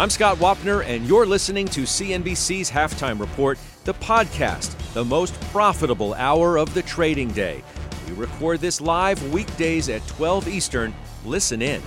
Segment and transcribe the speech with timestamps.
[0.00, 6.14] I'm Scott Wapner, and you're listening to CNBC's Halftime Report, the podcast, the most profitable
[6.14, 7.62] hour of the trading day.
[8.08, 10.94] We record this live weekdays at 12 Eastern.
[11.26, 11.82] Listen in.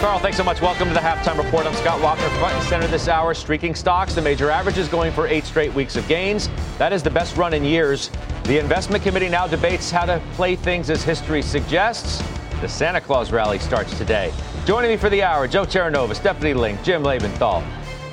[0.00, 0.60] Carl, thanks so much.
[0.60, 1.64] Welcome to the Halftime Report.
[1.64, 3.34] I'm Scott Wapner, front and center this hour.
[3.34, 6.48] Streaking stocks, the major averages going for eight straight weeks of gains.
[6.78, 8.10] That is the best run in years.
[8.46, 12.20] The investment committee now debates how to play things as history suggests.
[12.64, 14.32] The Santa Claus rally starts today.
[14.64, 17.62] Joining me for the hour, Joe Terranova, Stephanie Link, Jim Lebenthal.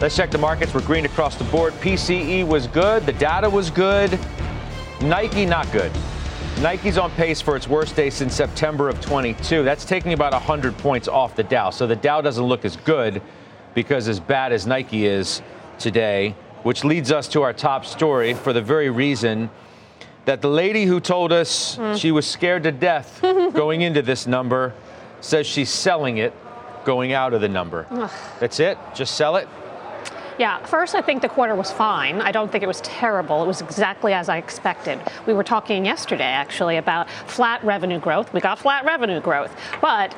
[0.01, 0.73] Let's check the markets.
[0.73, 1.71] We're green across the board.
[1.75, 3.05] PCE was good.
[3.05, 4.19] The data was good.
[5.03, 5.89] Nike, not good.
[6.59, 9.63] Nike's on pace for its worst day since September of 22.
[9.63, 11.69] That's taking about 100 points off the Dow.
[11.69, 13.21] So the Dow doesn't look as good
[13.73, 15.41] because as bad as Nike is
[15.79, 19.49] today, which leads us to our top story for the very reason
[20.25, 21.97] that the lady who told us mm.
[21.97, 24.73] she was scared to death going into this number
[25.19, 26.33] says she's selling it
[26.85, 27.85] going out of the number.
[28.39, 28.77] That's it?
[28.95, 29.47] Just sell it?
[30.39, 32.21] Yeah, first, I think the quarter was fine.
[32.21, 33.43] I don't think it was terrible.
[33.43, 34.99] It was exactly as I expected.
[35.27, 38.33] We were talking yesterday, actually, about flat revenue growth.
[38.33, 39.55] We got flat revenue growth.
[39.81, 40.15] But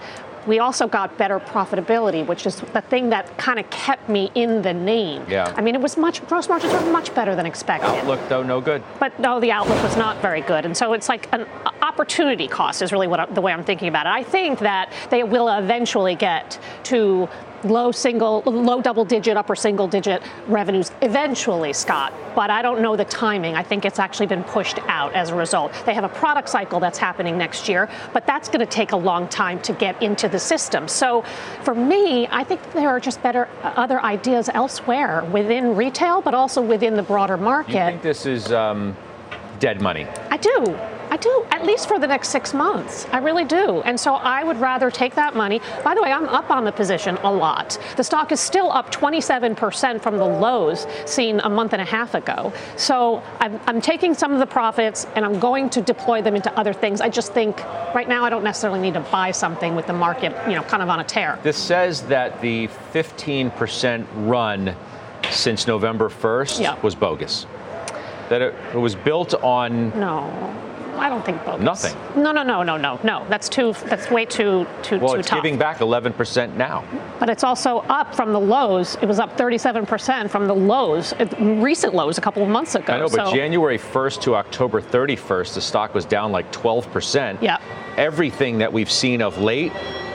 [0.47, 4.61] we also got better profitability, which is the thing that kind of kept me in
[4.61, 5.25] the name.
[5.29, 5.53] Yeah.
[5.55, 7.89] I mean, it was much, gross margins were much better than expected.
[7.89, 8.83] Outlook, though, no good.
[8.99, 10.65] But no, the outlook was not very good.
[10.65, 13.87] And so it's like an uh, opportunity cost is really what the way I'm thinking
[13.87, 14.09] about it.
[14.09, 17.29] I think that they will eventually get to
[17.65, 22.13] low single, low double digit, upper single digit revenues eventually, Scott.
[22.35, 23.55] But I don't know the timing.
[23.55, 25.73] I think it's actually been pushed out as a result.
[25.85, 28.97] They have a product cycle that's happening next year, but that's going to take a
[28.97, 30.87] long time to get into the system.
[30.87, 31.23] So
[31.63, 36.33] for me, I think there are just better uh, other ideas elsewhere within retail, but
[36.33, 37.73] also within the broader market.
[37.73, 38.95] You think this is um,
[39.59, 40.05] dead money?
[40.29, 40.77] I do.
[41.13, 43.05] I do, at least for the next six months.
[43.11, 43.81] I really do.
[43.81, 45.61] And so I would rather take that money.
[45.83, 47.77] By the way, I'm up on the position a lot.
[47.97, 52.15] The stock is still up 27% from the lows seen a month and a half
[52.15, 52.51] ago.
[52.77, 56.51] So I'm, I'm taking some of the profits and I'm going to deploy them into
[56.57, 56.99] other things.
[56.99, 57.63] I just think
[57.93, 60.81] right now I don't necessarily need to buy something with the market, you know, kind
[60.81, 61.37] of on a tear.
[61.43, 64.75] This says that the 15% run
[65.29, 66.81] since November 1st yeah.
[66.81, 67.45] was bogus.
[68.29, 71.63] That it, it was built on no I don't think bogus.
[71.63, 72.23] Nothing.
[72.23, 73.25] No, no, no, no, no, no.
[73.29, 73.73] That's too.
[73.85, 75.41] That's way too too well, too it's tough.
[75.41, 76.83] giving back 11 percent now.
[77.19, 78.95] But it's also up from the lows.
[79.01, 82.75] It was up 37 percent from the lows, uh, recent lows a couple of months
[82.75, 82.93] ago.
[82.93, 83.33] I know, but so.
[83.33, 87.41] January 1st to October 31st, the stock was down like 12 percent.
[87.41, 87.57] Yeah.
[87.97, 89.71] Everything that we've seen of late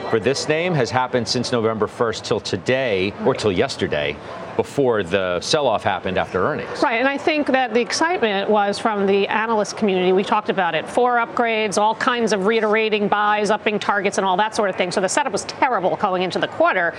[0.09, 4.15] for this name has happened since November 1st till today or till yesterday
[4.59, 6.83] before the sell-off happened after earnings.
[6.83, 10.11] Right, and I think that the excitement was from the analyst community.
[10.11, 14.35] We talked about it, four upgrades, all kinds of reiterating buys, upping targets, and all
[14.35, 14.91] that sort of thing.
[14.91, 16.93] So the setup was terrible going into the quarter.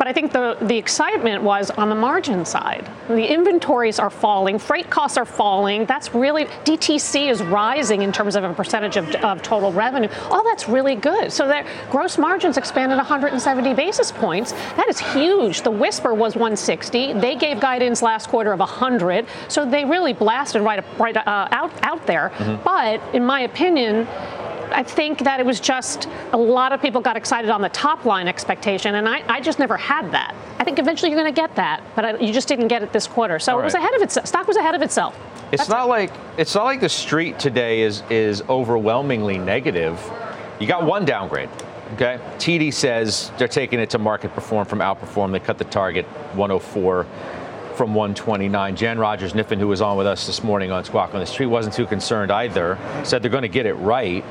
[0.00, 2.88] But I think the, the excitement was on the margin side.
[3.08, 5.84] The inventories are falling, freight costs are falling.
[5.84, 10.08] That's really, DTC is rising in terms of a percentage of, of total revenue.
[10.30, 11.30] All that's really good.
[11.30, 14.52] So their gross margins expanded 170 basis points.
[14.52, 15.60] That is huge.
[15.60, 17.12] The whisper was 160.
[17.20, 19.26] They gave guidance last quarter of 100.
[19.48, 22.32] So they really blasted right, right uh, out, out there.
[22.36, 22.64] Mm-hmm.
[22.64, 24.08] But in my opinion,
[24.72, 28.04] I think that it was just a lot of people got excited on the top
[28.04, 30.34] line expectation, and I, I just never had that.
[30.58, 32.92] I think eventually you're going to get that, but I, you just didn't get it
[32.92, 33.38] this quarter.
[33.38, 33.62] So right.
[33.62, 34.26] it was ahead of itself.
[34.26, 35.18] Stock was ahead of itself.
[35.52, 35.88] It's That's not it.
[35.88, 39.98] like it's not like the street today is is overwhelmingly negative.
[40.60, 41.48] You got one downgrade.
[41.94, 42.20] Okay.
[42.36, 45.32] TD says they're taking it to market perform from outperform.
[45.32, 47.06] They cut the target 104
[47.74, 48.76] from 129.
[48.76, 51.46] Jan Rogers Kniffen, who was on with us this morning on Squawk on the Street,
[51.46, 52.78] wasn't too concerned either.
[53.04, 54.24] Said they're going to get it right.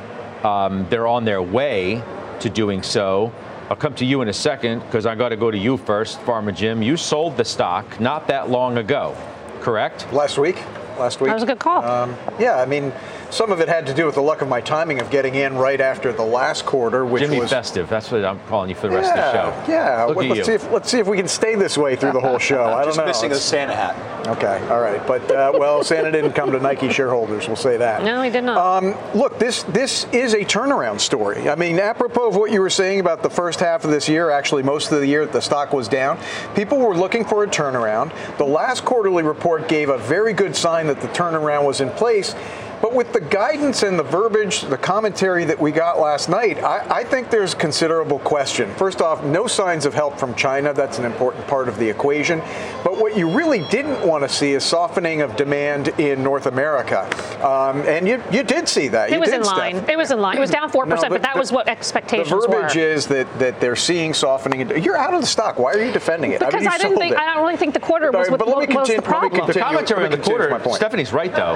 [0.44, 2.02] Um, they're on their way
[2.40, 3.34] to doing so.
[3.70, 6.20] I'll come to you in a second because I got to go to you first,
[6.22, 6.82] Farmer Jim.
[6.82, 9.16] You sold the stock not that long ago,
[9.62, 10.12] correct?
[10.12, 10.64] Last week.
[10.98, 11.28] Last week.
[11.28, 11.84] That was a good call.
[11.84, 12.92] Um, yeah, I mean,
[13.32, 15.56] some of it had to do with the luck of my timing of getting in
[15.56, 17.90] right after the last quarter, which Jimmy was festive.
[17.90, 19.72] That's what I'm calling you for the rest yeah, of the show.
[19.72, 20.44] Yeah, Look Let, at us you.
[20.46, 22.64] see if let's see if we can stay this way through the whole show.
[22.74, 23.06] I don't Just know.
[23.06, 24.28] missing a Santa hat.
[24.28, 27.48] Okay, all right, but uh, well, Santa didn't come to Nike shareholders.
[27.48, 28.04] We'll say that.
[28.04, 28.84] No, he did not.
[28.84, 31.50] Um, look, this this is a turnaround story.
[31.50, 34.30] I mean, apropos of what you were saying about the first half of this year,
[34.30, 36.20] actually most of the year the stock was down.
[36.56, 38.12] People were looking for a turnaround.
[38.38, 42.36] The last quarterly report gave a very good sign that the turnaround was in place.
[42.82, 47.00] But with the guidance and the verbiage, the commentary that we got last night, I,
[47.00, 48.74] I think there's considerable question.
[48.76, 50.74] First off, no signs of help from China.
[50.74, 52.40] That's an important part of the equation.
[52.84, 57.02] But what you really didn't want to see is softening of demand in North America.
[57.46, 59.10] Um, and you, you did see that.
[59.10, 59.76] it You was did, in line.
[59.78, 59.90] Steph.
[59.90, 60.38] It was in line.
[60.38, 62.40] It was down 4%, No, the- but that the- was what expectations were.
[62.42, 62.82] The expectations verbiage were.
[62.82, 64.82] is that, that they're seeing softening.
[64.84, 65.60] You're out of the stock.
[65.60, 66.40] Why are you defending it?
[66.40, 67.18] because mean, I didn't think, it.
[67.20, 69.02] I don't really think the quarter was, Sorry, what, but let me was the continue-
[69.02, 69.32] let me problem.
[69.32, 69.54] continue.
[69.54, 70.24] The commentary let on the
[70.60, 70.76] quarter.
[70.76, 71.54] Stephanie's right though.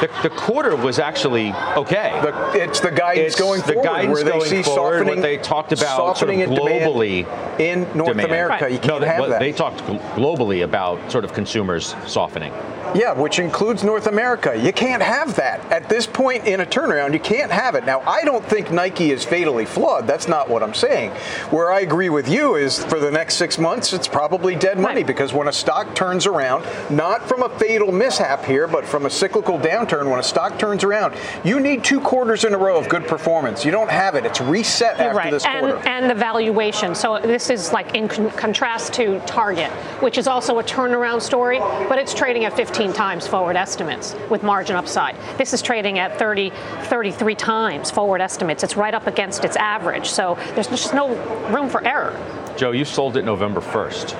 [0.00, 2.18] The, the quarter was actually okay.
[2.22, 5.06] The, it's the guidance It's going the forward guidance where they going see forward, softening.
[5.06, 8.28] what they talked about softening sort of globally in North demand.
[8.28, 8.64] America.
[8.64, 8.72] Right.
[8.72, 9.38] You can't no, they, have that.
[9.38, 9.78] they talked
[10.16, 12.52] globally about sort of consumers softening.
[12.94, 14.58] Yeah, which includes North America.
[14.60, 15.60] You can't have that.
[15.70, 17.84] At this point in a turnaround, you can't have it.
[17.86, 20.06] Now, I don't think Nike is fatally flawed.
[20.08, 21.10] That's not what I'm saying.
[21.50, 24.96] Where I agree with you is for the next six months, it's probably dead money
[25.00, 25.06] Right.
[25.06, 29.10] because when a stock turns around, not from a fatal mishap here, but from a
[29.10, 31.14] cyclical downturn, when a stock turns around,
[31.44, 33.64] you need two quarters in a row of good performance.
[33.64, 34.24] You don't have it.
[34.26, 35.88] It's reset You're after right, this and, quarter.
[35.88, 36.94] and the valuation.
[36.96, 39.70] So this is like in con- contrast to Target,
[40.02, 41.58] which is also a turnaround story,
[41.88, 45.14] but it's trading at 15 times forward estimates with margin upside.
[45.36, 46.50] This is trading at 30,
[46.84, 48.62] 33 times forward estimates.
[48.64, 50.06] It's right up against its average.
[50.08, 51.14] So there's just no
[51.54, 52.16] room for error.
[52.56, 54.16] Joe, you sold it November 1st.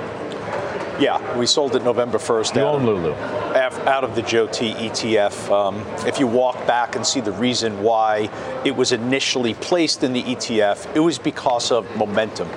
[1.00, 2.56] Yeah, we sold it November 1st.
[2.56, 3.12] You out own of- Lulu.
[3.54, 5.50] af- out of the JOET ETF.
[5.50, 8.28] Um, if you walk back and see the reason why
[8.66, 12.48] it was initially placed in the ETF, it was because of momentum.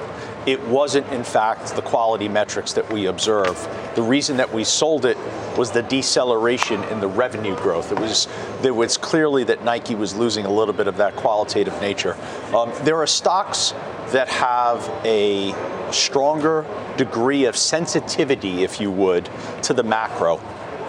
[0.45, 3.55] It wasn't, in fact, the quality metrics that we observe.
[3.95, 5.17] The reason that we sold it
[5.57, 7.91] was the deceleration in the revenue growth.
[7.91, 8.27] It was
[8.61, 12.17] there was clearly that Nike was losing a little bit of that qualitative nature.
[12.53, 13.73] Um, there are stocks
[14.11, 15.53] that have a
[15.91, 16.65] stronger
[16.97, 19.29] degree of sensitivity, if you would,
[19.63, 20.39] to the macro.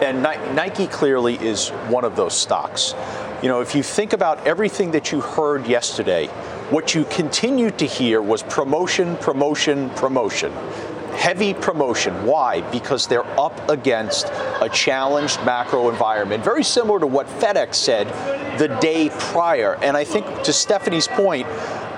[0.03, 0.23] And
[0.57, 2.95] Nike clearly is one of those stocks.
[3.43, 6.29] You know, if you think about everything that you heard yesterday,
[6.75, 10.53] what you continued to hear was promotion, promotion, promotion.
[11.13, 12.27] Heavy promotion.
[12.27, 12.63] Why?
[12.73, 14.27] Because they're up against
[14.61, 18.09] a challenged macro environment, very similar to what FedEx said
[18.59, 19.77] the day prior.
[19.83, 21.47] And I think to Stephanie's point,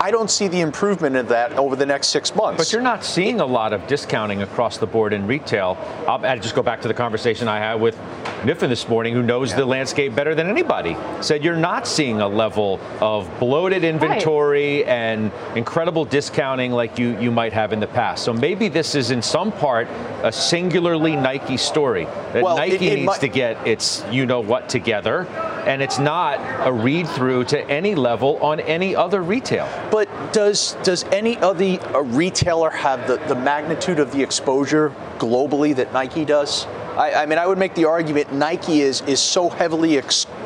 [0.01, 2.59] I don't see the improvement in that over the next six months.
[2.59, 5.77] But you're not seeing a lot of discounting across the board in retail.
[6.07, 7.97] I'll, I'll just go back to the conversation I had with
[8.45, 10.97] Kniffen this morning, who knows the landscape better than anybody.
[11.21, 17.31] Said you're not seeing a level of bloated inventory and incredible discounting like you, you
[17.31, 18.25] might have in the past.
[18.25, 19.89] So maybe this is in some part
[20.23, 24.27] a singularly Nike story that Well, Nike it- it needs might- to get its you
[24.27, 25.27] know what together.
[25.67, 29.69] And it's not a read through to any level on any other retail.
[29.91, 35.75] But does does any other uh, retailer have the, the magnitude of the exposure globally
[35.75, 36.67] that Nike does?
[36.97, 40.46] I, I mean, I would make the argument Nike is is so heavily exposed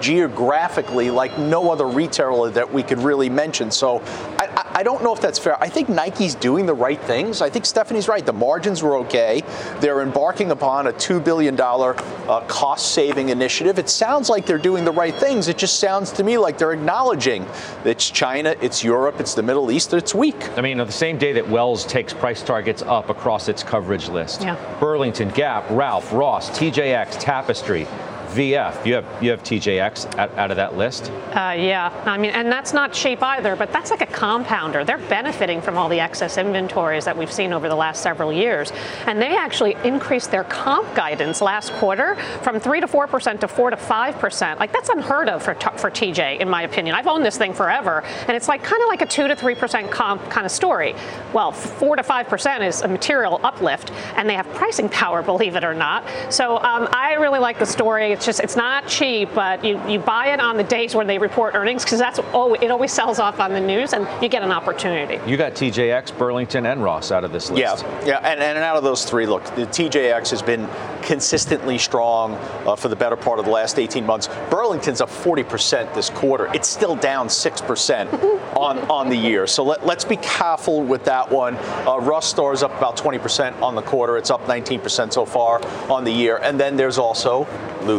[0.00, 3.70] geographically like no other retailer that we could really mention.
[3.70, 4.00] So
[4.38, 5.60] I, I, I don't know if that's fair.
[5.62, 7.42] I think Nike's doing the right things.
[7.42, 8.24] I think Stephanie's right.
[8.24, 9.42] The margins were okay.
[9.80, 13.78] They're embarking upon a $2 billion uh, cost saving initiative.
[13.78, 15.48] It sounds like they're doing the right things.
[15.48, 17.44] It just sounds to me like they're acknowledging
[17.84, 20.48] that it's China, it's Europe, it's the Middle East, it's weak.
[20.56, 24.08] I mean, on the same day that Wells takes price targets up across its coverage
[24.08, 24.56] list, Yeah.
[24.78, 27.86] Burlington, Gap, Ralph, Ross, TJX, Tapestry,
[28.28, 28.84] VF.
[28.86, 31.10] You have you have TJX out, out of that list.
[31.34, 34.84] Uh, yeah, I mean, and that's not cheap either, but that's like a compounder.
[34.84, 38.72] They're benefiting from all the excess inventories that we've seen over the last several years.
[39.06, 43.70] And they actually increased their comp guidance last quarter from 3 to 4% to 4
[43.70, 44.58] to 5%.
[44.58, 46.94] Like, that's unheard of for, for TJ, in my opinion.
[46.94, 49.90] I've owned this thing forever, and it's like kind of like a 2 to 3%
[49.90, 50.94] comp kind of story.
[51.32, 55.64] Well, 4 to 5% is a material uplift, and they have pricing power, believe it
[55.64, 56.04] or not.
[56.30, 58.16] So um, I really like the story.
[58.18, 61.18] It's just, it's not cheap, but you, you buy it on the days when they
[61.18, 64.42] report earnings because that's oh, it always sells off on the news, and you get
[64.42, 65.20] an opportunity.
[65.24, 67.84] You got TJX, Burlington, and Ross out of this list.
[67.84, 70.68] Yeah, yeah, and, and out of those three, look, the TJX has been
[71.00, 72.34] consistently strong
[72.66, 74.28] uh, for the better part of the last 18 months.
[74.50, 76.52] Burlington's up 40% this quarter.
[76.52, 79.46] It's still down 6% on, on the year.
[79.46, 81.54] So let, let's be careful with that one.
[81.56, 84.18] Uh, Ross Stores is up about 20% on the quarter.
[84.18, 86.38] It's up 19% so far on the year.
[86.38, 87.46] And then there's also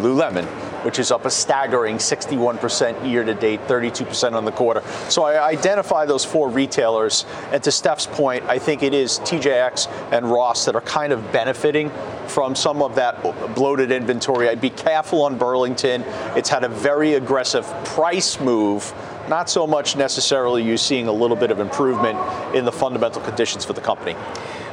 [0.09, 0.45] Lululemon.
[0.83, 4.81] which is up a staggering 61% year to date, 32% on the quarter.
[5.09, 7.25] So I identify those four retailers.
[7.51, 11.31] And to Steph's point, I think it is TJX and Ross that are kind of
[11.31, 11.91] benefiting
[12.27, 13.21] from some of that
[13.55, 14.47] bloated inventory.
[14.47, 16.03] I'd be careful on Burlington.
[16.37, 18.93] It's had a very aggressive price move
[19.27, 22.17] not so much necessarily you seeing a little bit of improvement
[22.55, 24.15] in the fundamental conditions for the company.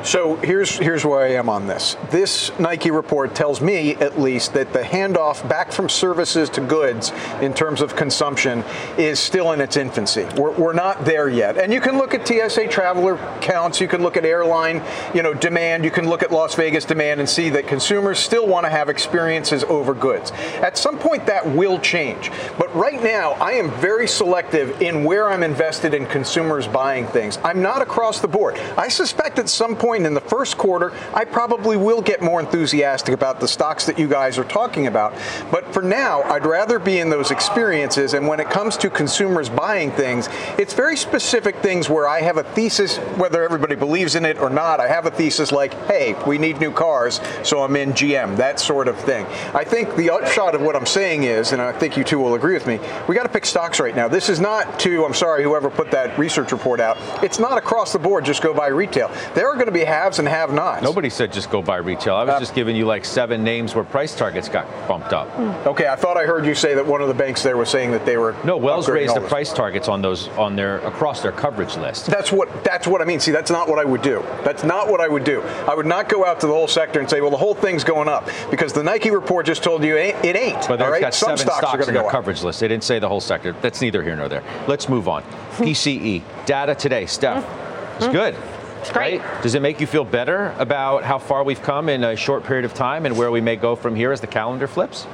[0.07, 1.97] So here's here's where I am on this.
[2.13, 7.11] This Nike report tells me, at least, that the handoff back from services to goods
[7.41, 8.63] in terms of consumption
[8.97, 10.25] is still in its infancy.
[10.37, 11.59] We're, we're not there yet.
[11.59, 14.81] And you can look at TSA traveler counts, you can look at airline,
[15.13, 18.47] you know, demand, you can look at Las Vegas demand and see that consumers still
[18.47, 20.31] want to have experiences over goods.
[20.63, 22.31] At some point, that will change.
[22.57, 27.39] But right now, I am very selective in where I'm invested in consumers buying things.
[27.43, 28.57] I'm not across the board.
[28.77, 32.39] I suspect at some point point in the first quarter, I probably will get more
[32.39, 35.15] enthusiastic about the stocks that you guys are talking about.
[35.51, 38.13] But for now, I'd rather be in those experiences.
[38.13, 42.37] And when it comes to consumers buying things, it's very specific things where I have
[42.37, 44.81] a thesis, whether everybody believes in it or not.
[44.81, 48.61] I have a thesis like, hey, we need new cars, so I'm in GM, that
[48.61, 49.25] sort of thing.
[49.55, 52.35] I think the upshot of what I'm saying is, and I think you two will
[52.35, 54.09] agree with me, we got to pick stocks right now.
[54.09, 57.95] This is not to, I'm sorry, whoever put that research report out, it's not across
[57.95, 59.11] the board, just go buy retail.
[59.35, 60.83] There are going to be haves and have nots.
[60.83, 62.15] Nobody said just go buy retail.
[62.15, 65.29] I was uh, just giving you like seven names where price targets got bumped up.
[65.29, 65.69] Hmm.
[65.69, 67.93] Okay, I thought I heard you say that one of the banks there was saying
[67.93, 68.57] that they were no.
[68.57, 72.07] Wells raised the price targets on those on their across their coverage list.
[72.07, 73.21] That's what that's what I mean.
[73.21, 74.23] See, that's not what I would do.
[74.45, 75.43] That's not what I would do.
[75.43, 77.85] I would not go out to the whole sector and say, well, the whole thing's
[77.85, 80.69] going up because the Nike report just told you it ain't.
[80.69, 81.01] But they've right?
[81.01, 82.61] got Some seven stocks, stocks on their coverage list.
[82.61, 83.53] They didn't say the whole sector.
[83.63, 84.43] That's neither here nor there.
[84.67, 85.23] Let's move on.
[85.57, 87.45] PCE data today, Steph.
[87.97, 88.37] It's good.
[88.87, 89.21] It's great.
[89.21, 89.43] Right?
[89.43, 92.65] Does it make you feel better about how far we've come in a short period
[92.65, 95.09] of time and where we may go from here as the calendar flips?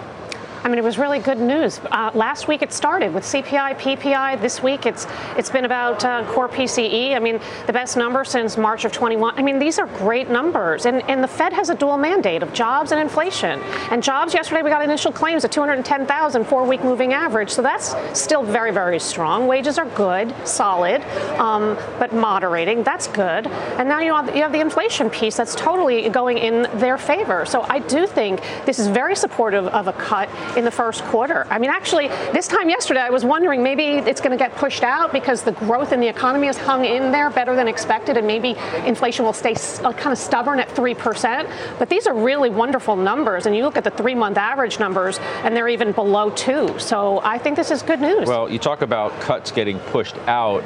[0.64, 1.80] I mean, it was really good news.
[1.90, 4.40] Uh, last week it started with CPI, PPI.
[4.40, 7.16] This week it's it's been about uh, core PCE.
[7.16, 9.36] I mean, the best number since March of 21.
[9.36, 10.86] I mean, these are great numbers.
[10.86, 13.60] And, and the Fed has a dual mandate of jobs and inflation.
[13.90, 17.50] And jobs, yesterday we got initial claims of 210,000, four week moving average.
[17.50, 19.48] So that's still very, very strong.
[19.48, 21.02] Wages are good, solid,
[21.40, 22.84] um, but moderating.
[22.84, 23.48] That's good.
[23.48, 27.46] And now you have, you have the inflation piece that's totally going in their favor.
[27.46, 31.46] So I do think this is very supportive of a cut in the first quarter.
[31.50, 34.82] I mean, actually, this time yesterday, I was wondering maybe it's going to get pushed
[34.82, 38.26] out because the growth in the economy has hung in there better than expected, and
[38.26, 41.78] maybe inflation will stay uh, kind of stubborn at 3%.
[41.78, 45.18] But these are really wonderful numbers, and you look at the three month average numbers,
[45.44, 46.78] and they're even below two.
[46.78, 48.28] So I think this is good news.
[48.28, 50.62] Well, you talk about cuts getting pushed out.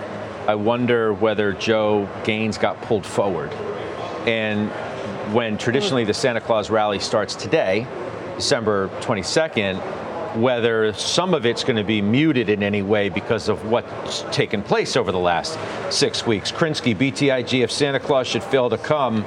[0.47, 3.52] I wonder whether Joe Gaines got pulled forward.
[4.26, 4.71] And
[5.33, 7.87] when traditionally the Santa Claus rally starts today,
[8.37, 9.81] December 22nd,
[10.37, 14.62] whether some of it's going to be muted in any way because of what's taken
[14.62, 15.59] place over the last
[15.90, 16.52] six weeks.
[16.52, 19.25] Krinsky, BTIG, if Santa Claus should fail to come,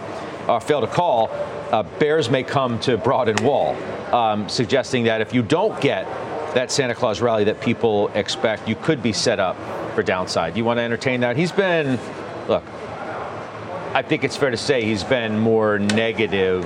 [0.47, 1.29] uh, fail to call,
[1.71, 3.75] uh, bears may come to Broad and Wall,
[4.13, 6.05] um, suggesting that if you don't get
[6.53, 9.55] that Santa Claus rally that people expect, you could be set up
[9.95, 10.55] for downside.
[10.55, 11.35] You want to entertain that?
[11.35, 11.99] He's been,
[12.47, 12.63] look,
[13.93, 16.65] I think it's fair to say he's been more negative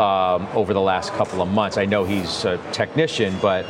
[0.00, 1.76] um, over the last couple of months.
[1.76, 3.66] I know he's a technician, but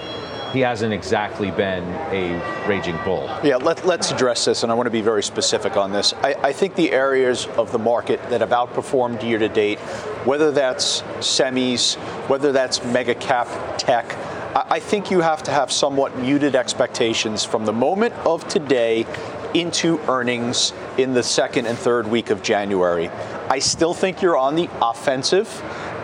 [0.55, 3.29] he hasn't exactly been a raging bull.
[3.43, 6.15] Yeah, let, us address this, and I want to be very specific on this.
[6.23, 9.81] I, I, think the areas of the market that have outperformed year to date,
[10.25, 11.97] whether that's semis,
[12.29, 14.15] whether that's mega cap tech,
[14.55, 19.07] I, I think you have to have somewhat muted expectations from the moment of today
[19.55, 23.09] into earnings in the second and third week of January.
[23.49, 25.49] I still think you're on the offensive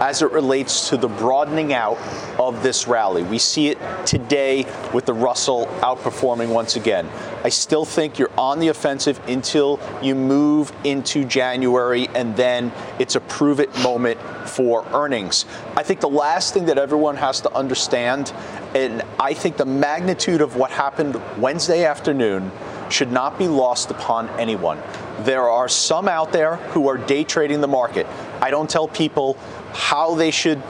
[0.01, 1.99] as it relates to the broadening out
[2.39, 3.23] of this rally.
[3.23, 7.07] We see it today with the Russell outperforming once again.
[7.45, 13.15] I still think you're on the offensive until you move into January, and then it's
[13.15, 15.45] a prove it moment for earnings.
[15.77, 18.33] I think the last thing that everyone has to understand,
[18.75, 22.51] and I think the magnitude of what happened Wednesday afternoon
[22.89, 24.81] should not be lost upon anyone.
[25.21, 28.07] There are some out there who are day trading the market.
[28.41, 29.39] I don't tell people
[29.73, 30.63] how they should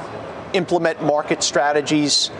[0.52, 2.30] implement market strategies.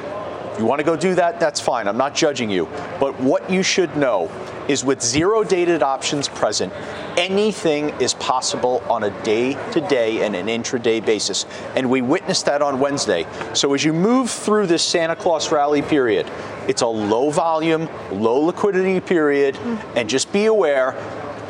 [0.52, 1.86] If you want to go do that, that's fine.
[1.86, 2.66] I'm not judging you.
[2.98, 4.30] But what you should know
[4.68, 6.72] is with zero dated options present,
[7.16, 11.46] anything is possible on a day to day and an intraday basis.
[11.76, 13.26] And we witnessed that on Wednesday.
[13.54, 16.30] So as you move through this Santa Claus rally period,
[16.68, 19.96] it's a low volume, low liquidity period, mm.
[19.96, 20.92] and just be aware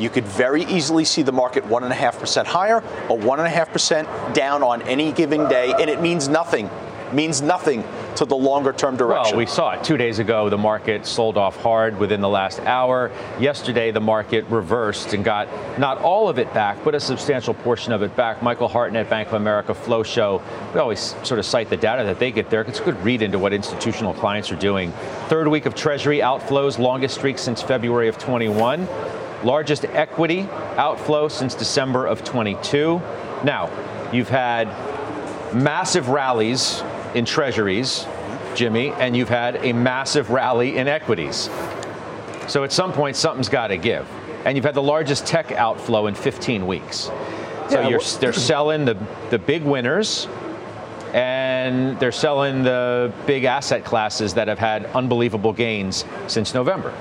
[0.01, 2.79] you could very easily see the market 1.5% higher
[3.09, 6.69] or 1.5% down on any given day, and it means nothing
[7.13, 7.85] means nothing
[8.17, 9.37] to the longer term direction.
[9.37, 10.49] Well, we saw it two days ago.
[10.49, 13.11] The market sold off hard within the last hour.
[13.39, 17.93] Yesterday, the market reversed and got not all of it back, but a substantial portion
[17.93, 18.43] of it back.
[18.43, 20.43] Michael Hartnett, Bank of America, Flow Show.
[20.75, 22.63] We always sort of cite the data that they get there.
[22.63, 24.93] It's a good read into what institutional clients are doing.
[25.29, 28.87] Third week of Treasury outflows, longest streak since February of 21.
[29.45, 33.01] Largest equity outflow since December of 22.
[33.45, 33.71] Now,
[34.13, 34.67] you've had
[35.55, 36.83] massive rallies
[37.15, 38.07] in treasuries,
[38.55, 41.49] Jimmy, and you've had a massive rally in equities.
[42.49, 44.09] So at some point, something's got to give.
[44.45, 47.11] And you've had the largest tech outflow in 15 weeks.
[47.69, 48.97] So yeah, they're selling the,
[49.31, 50.27] the big winners
[51.13, 56.95] and they're selling the big asset classes that have had unbelievable gains since November.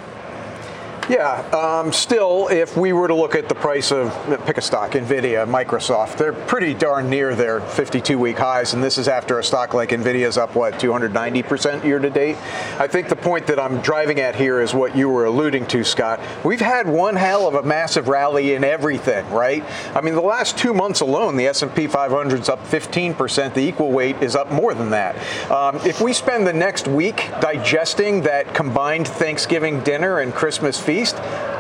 [1.10, 4.14] Yeah, um, still, if we were to look at the price of,
[4.46, 9.08] pick a stock, NVIDIA, Microsoft, they're pretty darn near their 52-week highs, and this is
[9.08, 12.36] after a stock like Nvidia is up, what, 290% year to date?
[12.78, 15.84] I think the point that I'm driving at here is what you were alluding to,
[15.84, 16.20] Scott.
[16.46, 19.64] We've had one hell of a massive rally in everything, right?
[19.96, 23.56] I mean, the last two months alone, the S&P 500 is up 15%.
[23.56, 25.16] The equal weight is up more than that.
[25.50, 30.99] Um, if we spend the next week digesting that combined Thanksgiving dinner and Christmas feast,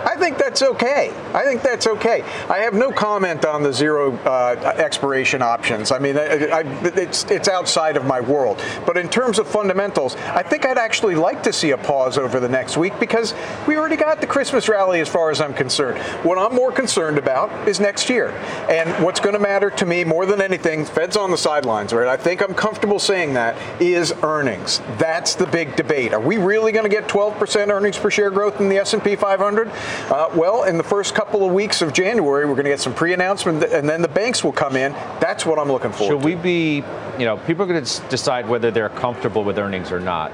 [0.10, 1.13] I think that's okay.
[1.34, 2.24] I think that's okay.
[2.50, 5.91] I have no comment on the zero uh, expiration options.
[5.91, 8.62] I mean, I, I, it's it's outside of my world.
[8.86, 12.39] But in terms of fundamentals, I think I'd actually like to see a pause over
[12.39, 13.34] the next week because
[13.67, 16.00] we already got the Christmas rally as far as I'm concerned.
[16.25, 18.29] What I'm more concerned about is next year.
[18.69, 22.08] And what's going to matter to me more than anything, Fed's on the sidelines, right?
[22.08, 24.79] I think I'm comfortable saying that is earnings.
[24.98, 26.13] That's the big debate.
[26.13, 29.68] Are we really going to get 12% earnings per share growth in the S&P 500?
[29.68, 32.94] Uh, well, in the first couple of weeks of January, we're going to get some
[32.94, 34.94] pre-announcement, and then the banks will come in.
[35.20, 36.06] That's what I'm looking for.
[36.06, 36.84] Should we be,
[37.18, 40.32] you know, people are going to decide whether they're comfortable with earnings or not.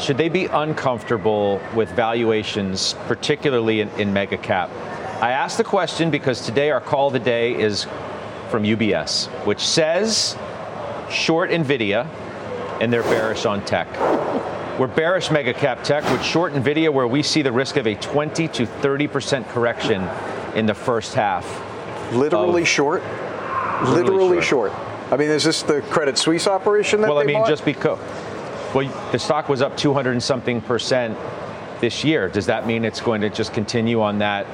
[0.00, 4.70] Should they be uncomfortable with valuations, particularly in, in mega cap?
[5.22, 7.86] I ask the question because today our call of the day is
[8.50, 10.36] from UBS, which says
[11.10, 12.08] short NVIDIA
[12.80, 13.88] and they're bearish on tech.
[14.78, 17.94] We're bearish mega cap tech with short NVIDIA, where we see the risk of a
[17.94, 20.08] 20 to 30% correction
[20.56, 21.46] in the first half.
[22.12, 23.02] Literally short?
[23.84, 24.72] Literally, literally short.
[24.72, 25.12] short.
[25.12, 27.48] I mean, is this the Credit Suisse operation that Well, I mean, bought?
[27.48, 28.00] just because.
[28.74, 31.16] Well, the stock was up 200 and something percent
[31.80, 32.28] this year.
[32.28, 34.46] Does that mean it's going to just continue on that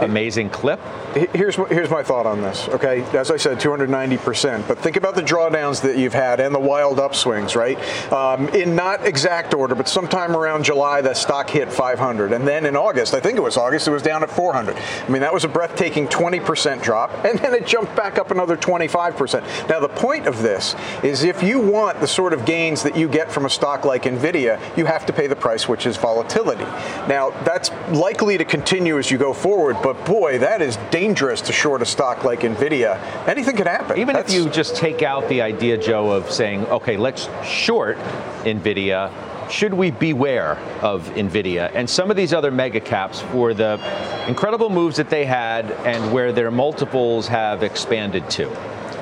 [0.00, 0.80] amazing clip?
[1.14, 2.68] Here's here's my thought on this.
[2.68, 4.66] Okay, as I said, 290 percent.
[4.66, 7.78] But think about the drawdowns that you've had and the wild upswings, right?
[8.10, 12.64] Um, in not exact order, but sometime around July, the stock hit 500, and then
[12.64, 14.74] in August, I think it was August, it was down at 400.
[14.74, 18.30] I mean, that was a breathtaking 20 percent drop, and then it jumped back up
[18.30, 19.44] another 25 percent.
[19.68, 23.06] Now, the point of this is if you want the sort of gains that you
[23.06, 26.64] get from a stock like Nvidia, you have to pay the price, which is volatility.
[27.06, 31.40] Now, that's likely to continue as you go forward, but boy, that is dangerous dangerous
[31.40, 32.96] to short a stock like Nvidia.
[33.26, 33.98] Anything could happen.
[33.98, 37.98] Even That's, if you just take out the idea, Joe, of saying, okay, let's short
[38.44, 39.10] Nvidia.
[39.50, 43.80] Should we beware of Nvidia and some of these other mega caps for the
[44.28, 48.46] incredible moves that they had and where their multiples have expanded to?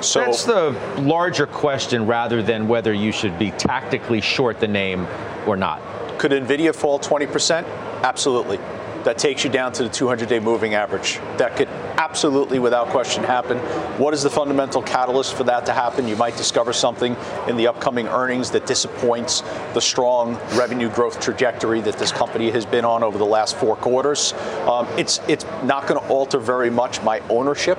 [0.02, 5.06] So that's the larger question rather than whether you should be tactically short the name
[5.46, 5.82] or not.
[6.18, 7.66] Could Nvidia fall 20%?
[8.02, 8.58] Absolutely
[9.04, 11.18] that takes you down to the 200 day moving average.
[11.36, 13.58] That could absolutely, without question, happen.
[13.98, 16.08] What is the fundamental catalyst for that to happen?
[16.08, 17.16] You might discover something
[17.48, 19.42] in the upcoming earnings that disappoints
[19.74, 23.76] the strong revenue growth trajectory that this company has been on over the last four
[23.76, 24.32] quarters.
[24.66, 27.78] Um, it's, it's not going to alter very much my ownership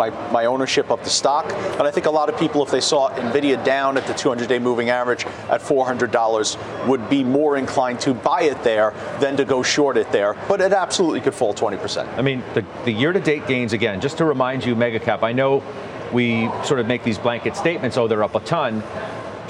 [0.00, 1.52] my, my ownership of the stock.
[1.52, 4.48] And I think a lot of people, if they saw NVIDIA down at the 200
[4.48, 9.44] day moving average at $400, would be more inclined to buy it there than to
[9.44, 10.34] go short it there.
[10.48, 12.08] But it absolutely could fall 20%.
[12.16, 15.32] I mean, the, the year to date gains, again, just to remind you, Megacap, I
[15.32, 15.62] know
[16.12, 18.82] we sort of make these blanket statements, oh, they're up a ton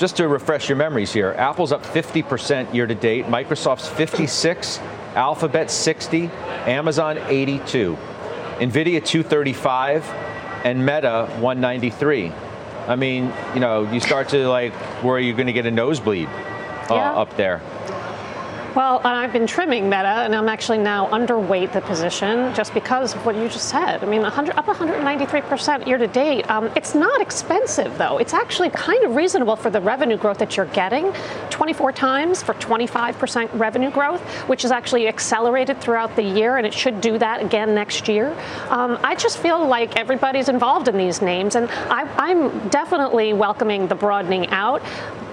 [0.01, 4.79] just to refresh your memories here, Apple's up 50% year to date, Microsoft's 56,
[5.15, 6.31] Alphabet 60,
[6.65, 7.99] Amazon 82,
[8.61, 10.05] Nvidia 235,
[10.65, 12.33] and Meta 193.
[12.89, 15.71] I mean, you know, you start to like where are you're going to get a
[15.71, 17.13] nosebleed uh, yeah.
[17.13, 17.61] up there.
[18.77, 23.27] Well, I've been trimming Meta, and I'm actually now underweight the position just because of
[23.27, 24.05] what you just said.
[24.05, 26.49] I mean, 100, up 193% year to date.
[26.49, 28.19] Um, it's not expensive, though.
[28.19, 31.13] It's actually kind of reasonable for the revenue growth that you're getting
[31.51, 36.73] 24 times for 25% revenue growth, which is actually accelerated throughout the year, and it
[36.73, 38.31] should do that again next year.
[38.69, 43.89] Um, I just feel like everybody's involved in these names, and I, I'm definitely welcoming
[43.89, 44.81] the broadening out.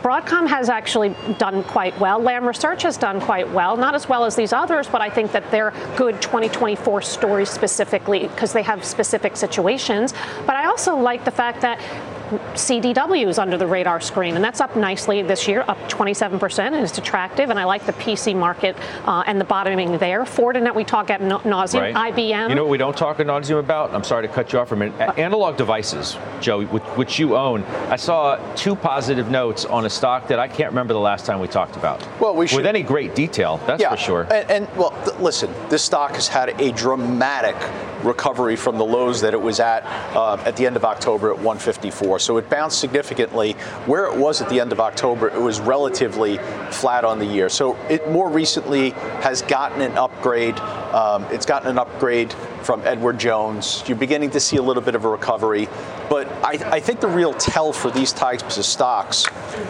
[0.01, 2.19] Broadcom has actually done quite well.
[2.19, 5.31] Lam Research has done quite well, not as well as these others, but I think
[5.31, 10.13] that they're good 2024 stories specifically because they have specific situations.
[10.45, 11.79] But I also like the fact that
[12.27, 16.75] CDW is under the radar screen, and that's up nicely this year, up 27%, and
[16.75, 17.49] it's attractive.
[17.49, 20.23] And I like the PC market uh, and the bottoming there.
[20.23, 21.93] Fortinet, we talk at nauseum.
[21.93, 22.13] Right.
[22.13, 22.49] IBM.
[22.49, 23.93] You know what we don't talk at nauseum about?
[23.93, 24.99] I'm sorry to cut you off for a minute.
[24.99, 27.63] Uh, Analog devices, Joe, which you own.
[27.63, 31.39] I saw two positive notes on a stock that I can't remember the last time
[31.39, 32.05] we talked about.
[32.19, 32.57] Well, we should.
[32.57, 34.21] With any great detail, that's yeah, for sure.
[34.23, 37.55] And, and well, th- listen, this stock has had a dramatic
[38.03, 39.83] recovery from the lows that it was at
[40.15, 42.16] uh, at the end of October at 154.
[42.19, 43.53] So it bounced significantly.
[43.85, 46.37] Where it was at the end of October, it was relatively
[46.71, 47.49] flat on the year.
[47.49, 50.59] So it more recently has gotten an upgrade.
[50.59, 53.83] Um, it's gotten an upgrade from Edward Jones.
[53.87, 55.67] You're beginning to see a little bit of a recovery.
[56.09, 59.25] But I, I think the real tell for these types of stocks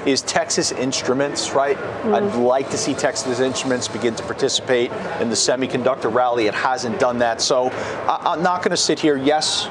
[0.05, 1.77] is Texas Instruments, right?
[1.77, 2.13] Mm-hmm.
[2.15, 6.47] I'd like to see Texas Instruments begin to participate in the semiconductor rally.
[6.47, 7.41] It hasn't done that.
[7.41, 9.17] So I, I'm not going to sit here.
[9.17, 9.67] Yes,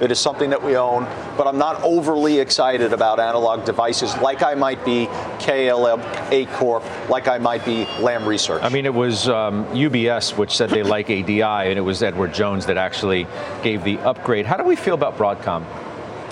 [0.00, 1.04] it is something that we own,
[1.36, 5.06] but I'm not overly excited about analog devices like I might be
[5.40, 8.62] KLA Corp, like I might be Lam Research.
[8.62, 12.32] I mean, it was um, UBS which said they like ADI, and it was Edward
[12.32, 13.26] Jones that actually
[13.62, 14.46] gave the upgrade.
[14.46, 15.64] How do we feel about Broadcom?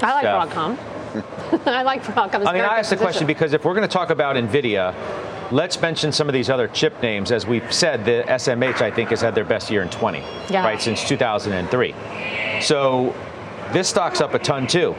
[0.03, 0.55] I like Steph?
[0.55, 0.79] Broadcom.
[1.67, 2.41] I like Broadcom.
[2.41, 4.95] It's I mean, I asked the question because if we're going to talk about NVIDIA,
[5.51, 7.33] let's mention some of these other chip names.
[7.33, 10.19] As we've said, the SMH, I think, has had their best year in 20,
[10.51, 10.65] yeah.
[10.65, 11.95] right, since 2003.
[12.61, 13.15] So
[13.73, 14.95] this stock's up a ton too.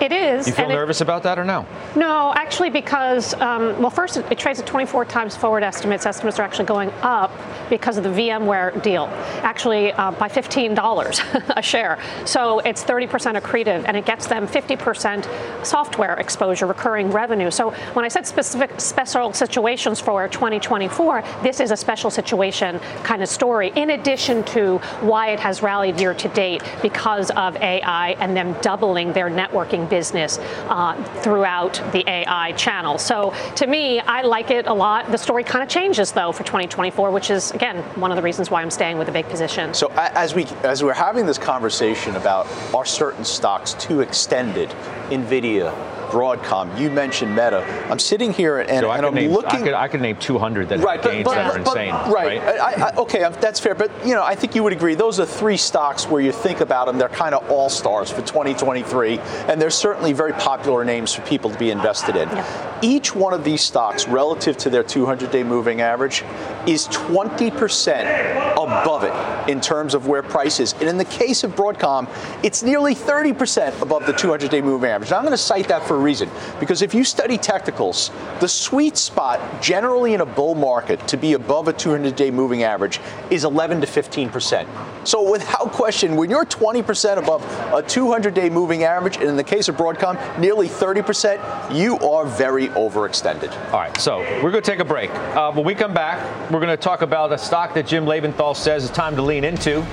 [0.00, 0.48] It is.
[0.48, 1.64] You feel nervous it, about that or no?
[1.94, 6.06] No, actually, because, um, well, first, it, it, trades at 24 times forward estimates.
[6.06, 7.30] Estimates are actually going up
[7.72, 9.06] because of the VMware deal,
[9.40, 11.98] actually uh, by $15 a share.
[12.26, 13.08] So it's 30%
[13.40, 17.50] accretive, and it gets them 50% software exposure, recurring revenue.
[17.50, 23.22] So when I said specific special situations for 2024, this is a special situation kind
[23.22, 28.10] of story, in addition to why it has rallied year to date because of AI
[28.20, 32.98] and them doubling their networking business uh, throughout the AI channel.
[32.98, 35.10] So to me, I like it a lot.
[35.10, 38.50] The story kind of changes though for 2024, which is again one of the reasons
[38.50, 39.72] why I'm staying with a big position.
[39.72, 44.70] So as we as we're having this conversation about are certain stocks too extended,
[45.10, 45.72] Nvidia,
[46.12, 46.78] Broadcom.
[46.78, 47.64] You mentioned Meta.
[47.90, 49.62] I'm sitting here and, so and I'm name, looking.
[49.62, 52.12] I could, I could, name 200 that right, gains but, that are but, insane.
[52.12, 52.38] Right.
[52.38, 52.60] right?
[52.60, 53.74] I, I, okay, um, that's fair.
[53.74, 54.94] But you know, I think you would agree.
[54.94, 56.98] Those are three stocks where you think about them.
[56.98, 61.48] They're kind of all stars for 2023, and they're certainly very popular names for people
[61.48, 62.28] to be invested in.
[62.28, 62.78] Yeah.
[62.82, 66.24] Each one of these stocks, relative to their 200-day moving average,
[66.66, 70.72] is 20% above it in terms of where price is.
[70.74, 72.08] And in the case of Broadcom,
[72.44, 75.10] it's nearly 30% above the 200-day moving average.
[75.10, 76.28] Now, I'm going to cite that for reason.
[76.60, 78.10] Because if you study technicals,
[78.40, 82.62] the sweet spot generally in a bull market to be above a 200 day moving
[82.62, 84.66] average is 11 to 15%.
[85.06, 89.44] So without question, when you're 20% above a 200 day moving average, and in the
[89.44, 93.52] case of Broadcom, nearly 30%, you are very overextended.
[93.72, 95.10] All right, so we're going to take a break.
[95.10, 98.56] Uh, when we come back, we're going to talk about a stock that Jim Lebenthal
[98.56, 99.84] says is time to lean into.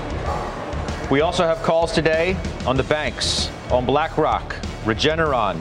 [1.10, 5.60] We also have calls today on the banks, on BlackRock, Regeneron,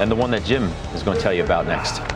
[0.00, 2.15] and the one that Jim is going to tell you about next.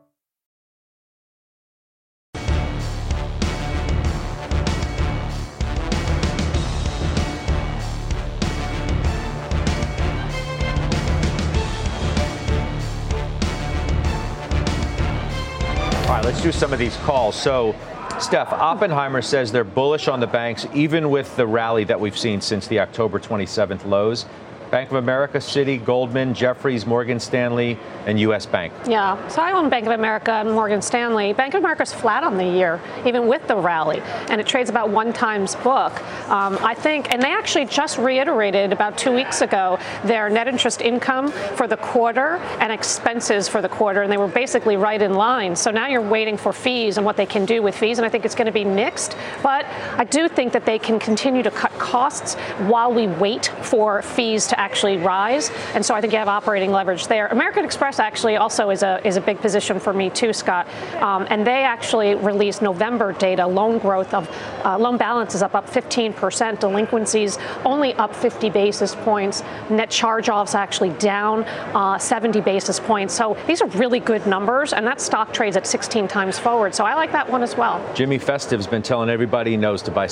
[16.51, 17.41] Right, some of these calls.
[17.41, 17.73] So,
[18.19, 22.41] Steph, Oppenheimer says they're bullish on the banks, even with the rally that we've seen
[22.41, 24.25] since the October 27th lows.
[24.71, 28.45] Bank of America, Citi, Goldman, Jefferies, Morgan Stanley, and U.S.
[28.45, 28.73] Bank.
[28.87, 31.33] Yeah, so I own Bank of America and Morgan Stanley.
[31.33, 34.89] Bank of America's flat on the year, even with the rally, and it trades about
[34.89, 35.91] one times book.
[36.29, 40.81] Um, I think, and they actually just reiterated about two weeks ago their net interest
[40.81, 45.15] income for the quarter and expenses for the quarter, and they were basically right in
[45.15, 45.53] line.
[45.53, 48.09] So now you're waiting for fees and what they can do with fees, and I
[48.09, 49.17] think it's going to be mixed.
[49.43, 49.65] But
[49.97, 52.35] I do think that they can continue to cut costs
[52.69, 55.49] while we wait for fees to actually rise.
[55.73, 57.27] And so I think you have operating leverage there.
[57.27, 60.67] American Express actually also is a is a big position for me too, Scott.
[61.01, 64.29] Um, and they actually released November data, loan growth of
[64.63, 70.55] uh, loan balance is up up 15%, delinquencies only up 50 basis points, net charge-offs
[70.55, 71.43] actually down
[71.73, 73.13] uh, 70 basis points.
[73.13, 76.75] So these are really good numbers, and that stock trades at 16 times forward.
[76.75, 77.81] So I like that one as well.
[77.95, 80.07] Jimmy Festive's been telling everybody he knows to buy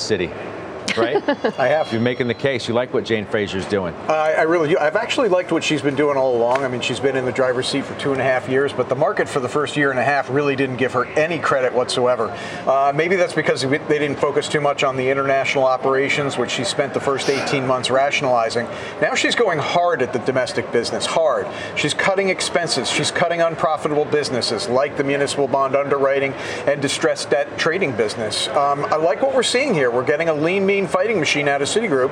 [0.91, 1.27] Citi.
[1.27, 1.59] Right?
[1.59, 1.91] I have.
[1.91, 2.67] You're making the case.
[2.67, 3.93] You like what Jane Fraser's doing.
[4.07, 4.77] I, I really do.
[4.77, 6.63] I've actually liked what she's been doing all along.
[6.63, 8.89] I mean, she's been in the driver's seat for two and a half years, but
[8.89, 11.73] the market for the first year and a half really didn't give her any credit
[11.73, 12.35] whatsoever.
[12.65, 16.63] Uh, maybe that's because they didn't focus too much on the international operations, which she
[16.63, 18.65] spent the first 18 months rationalizing.
[19.01, 21.47] Now she's going hard at the domestic business, hard.
[21.75, 22.89] She's cutting expenses.
[22.89, 26.33] She's cutting unprofitable businesses like the municipal bond underwriting
[26.65, 28.47] and distressed debt trading business.
[28.49, 29.91] Um, I like what we're seeing here.
[29.91, 32.09] We're getting a lean, mean fighting machine out of Citigroup,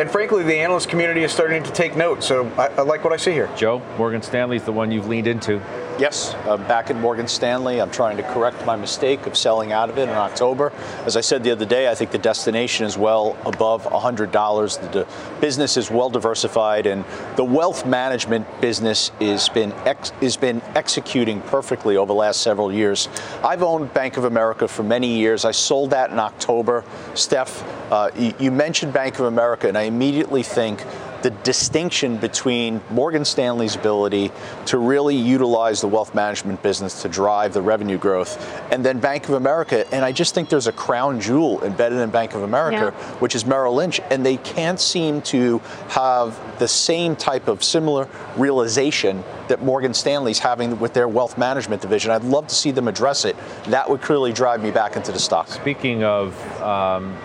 [0.00, 2.22] and frankly, the analyst community is starting to take note.
[2.22, 3.50] So I, I like what I see here.
[3.56, 5.60] Joe, Morgan Stanley's the one you've leaned into.
[6.00, 7.78] Yes, uh, back at Morgan Stanley.
[7.78, 10.72] I'm trying to correct my mistake of selling out of it in October.
[11.04, 14.92] As I said the other day, I think the destination is well above $100.
[14.92, 15.06] The
[15.42, 17.04] business is well diversified, and
[17.36, 22.72] the wealth management business is been ex- has been executing perfectly over the last several
[22.72, 23.10] years.
[23.44, 25.44] I've owned Bank of America for many years.
[25.44, 26.82] I sold that in October.
[27.12, 30.82] Steph, uh, you mentioned Bank of America, and I immediately think
[31.22, 34.32] the distinction between Morgan Stanley's ability
[34.66, 38.38] to really utilize the wealth management business to drive the revenue growth,
[38.72, 39.86] and then Bank of America.
[39.92, 43.04] And I just think there's a crown jewel embedded in Bank of America, Yeah.
[43.18, 48.08] which is Merrill Lynch, and they can't seem to have the same type of similar
[48.36, 52.10] realization that Morgan Stanley's having with their wealth management division.
[52.10, 53.36] I'd love to see them address it.
[53.66, 55.48] That would clearly drive me back into the stock.
[55.48, 57.16] Speaking of um,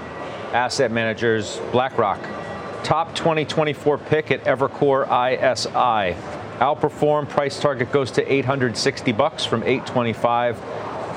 [0.53, 2.19] asset managers, BlackRock,
[2.85, 6.15] top 2024 pick at Evercore ISI.
[6.59, 10.55] Outperform price target goes to 860 bucks from 825.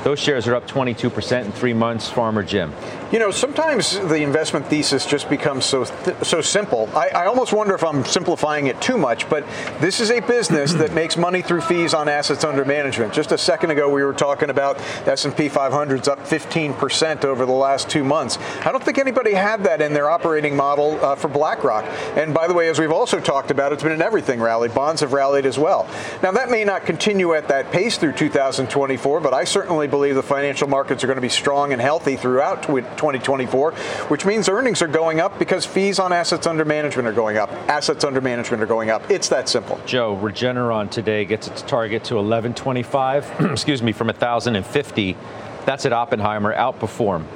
[0.05, 2.09] Those shares are up 22% in three months.
[2.09, 2.73] Farmer Jim.
[3.11, 6.89] You know, sometimes the investment thesis just becomes so th- so simple.
[6.95, 9.47] I, I almost wonder if I'm simplifying it too much, but
[9.81, 13.15] this is a business that makes money through fees on assets under management.
[13.15, 17.89] Just a second ago, we were talking about S&P 500's up 15% over the last
[17.89, 18.39] two months.
[18.65, 21.85] I don't think anybody had that in their operating model uh, for BlackRock.
[22.17, 24.69] And by the way, as we've also talked about, it's been an everything rally.
[24.69, 25.89] Bonds have rallied as well.
[26.23, 30.23] Now, that may not continue at that pace through 2024, but I certainly believe the
[30.23, 33.73] financial markets are going to be strong and healthy throughout 2024,
[34.09, 37.51] which means earnings are going up because fees on assets under management are going up.
[37.69, 39.11] Assets under management are going up.
[39.11, 39.81] It's that simple.
[39.87, 45.17] Joe, Regeneron today gets its target to 1125, excuse me, from 1050.
[45.65, 46.55] That's at Oppenheimer.
[46.55, 47.27] Outperform.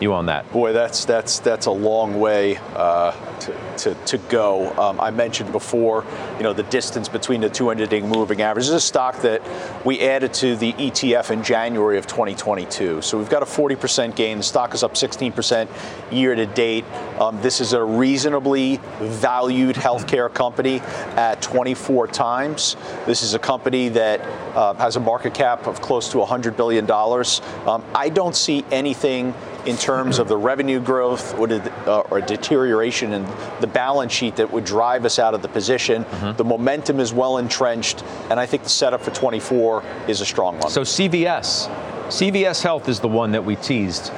[0.00, 0.50] You on that?
[0.50, 4.72] Boy, that's that's that's a long way uh, to, to, to go.
[4.78, 6.06] Um, I mentioned before,
[6.38, 8.64] you know, the distance between the 200-day moving average.
[8.64, 9.42] This is a stock that
[9.84, 13.02] we added to the ETF in January of 2022.
[13.02, 14.38] So we've got a 40% gain.
[14.38, 15.68] The stock is up 16%
[16.10, 16.84] year to date.
[17.18, 20.80] Um, this is a reasonably valued healthcare company
[21.16, 22.76] at 24 times.
[23.04, 24.20] This is a company that
[24.56, 27.42] uh, has a market cap of close to 100 billion dollars.
[27.66, 29.34] Um, I don't see anything
[29.66, 33.26] in terms of the revenue growth or, the, uh, or deterioration in
[33.60, 36.04] the balance sheet that would drive us out of the position.
[36.36, 40.58] The momentum is well entrenched, and I think the setup for 24 is a strong
[40.58, 40.70] one.
[40.70, 41.68] So CVS,
[42.08, 44.12] CVS Health is the one that we teased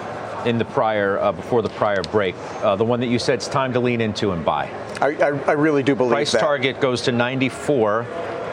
[0.47, 2.35] in the prior, uh, before the prior break.
[2.63, 4.69] Uh, the one that you said it's time to lean into and buy.
[5.01, 6.17] I, I, I really do believe that.
[6.17, 6.41] Price that.
[6.41, 8.03] target goes to 94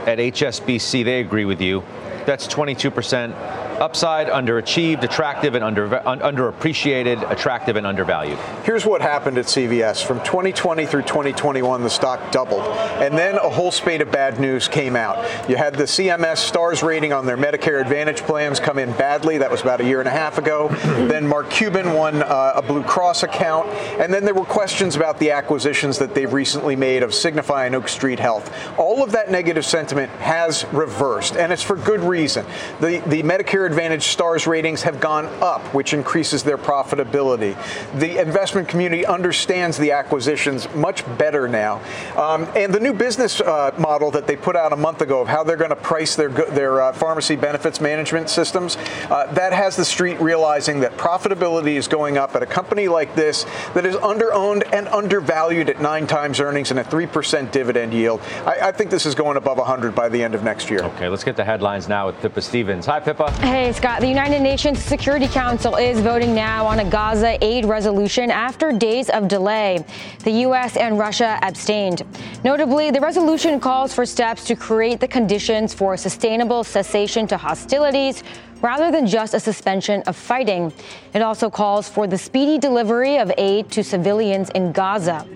[0.06, 1.04] at HSBC.
[1.04, 1.84] They agree with you.
[2.26, 3.34] That's 22%
[3.80, 8.38] Upside, underachieved, attractive, and under, un, underappreciated, attractive, and undervalued.
[8.64, 10.06] Here's what happened at CVS.
[10.06, 12.64] From 2020 through 2021, the stock doubled.
[13.02, 15.50] And then a whole spate of bad news came out.
[15.50, 19.38] You had the CMS stars rating on their Medicare Advantage plans come in badly.
[19.38, 20.68] That was about a year and a half ago.
[21.08, 23.70] then Mark Cuban won uh, a Blue Cross account.
[24.00, 27.76] And then there were questions about the acquisitions that they've recently made of Signify and
[27.76, 28.54] Oak Street Health.
[28.78, 32.46] All of that negative sentiment has reversed, and it's for good reason.
[32.82, 37.56] The, the Medicare Advantage stars ratings have gone up, which increases their profitability.
[38.00, 41.80] The investment community understands the acquisitions much better now.
[42.18, 45.28] Um, and the new business uh, model that they put out a month ago of
[45.28, 48.76] how they're going to price their, their uh, pharmacy benefits management systems,
[49.12, 53.14] uh, that has the street realizing that profitability is going up at a company like
[53.14, 58.20] this that is under-owned and undervalued at nine times earnings and a 3% dividend yield.
[58.48, 60.82] I, I think this is going above 100 by the end of next year.
[60.82, 62.88] Okay, let's get the headlines now with Pippa Stevens.
[62.88, 63.30] Hi, Pippa.
[63.42, 64.00] Hey, Scott.
[64.00, 69.10] The United Nations Security Council is voting now on a Gaza aid resolution after days
[69.10, 69.84] of delay.
[70.24, 70.78] The U.S.
[70.78, 72.04] and Russia abstained.
[72.46, 77.38] Notably, the resolution calls for steps to create the conditions for a sustainable cessation to
[77.38, 78.24] hostilities
[78.62, 80.72] rather than just a suspension of fighting.
[81.14, 85.28] It also calls for the speedy delivery of aid to civilians in Gaza.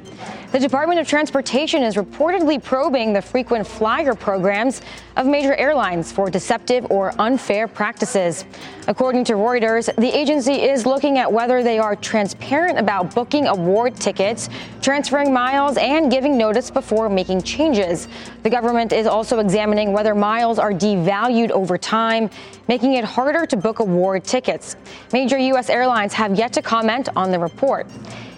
[0.53, 4.83] The Department of Transportation is reportedly probing the frequent flyer programs
[5.17, 8.45] of major airlines for deceptive or unfair practices.
[8.87, 13.95] According to Reuters, the agency is looking at whether they are transparent about booking award
[13.95, 14.47] tickets,
[14.79, 18.07] transferring miles, and giving notice before making changes.
[18.43, 22.29] The government is also examining whether miles are devalued over time,
[22.67, 24.75] making it harder to book award tickets.
[25.13, 25.71] Major U.S.
[25.71, 27.87] airlines have yet to comment on the report.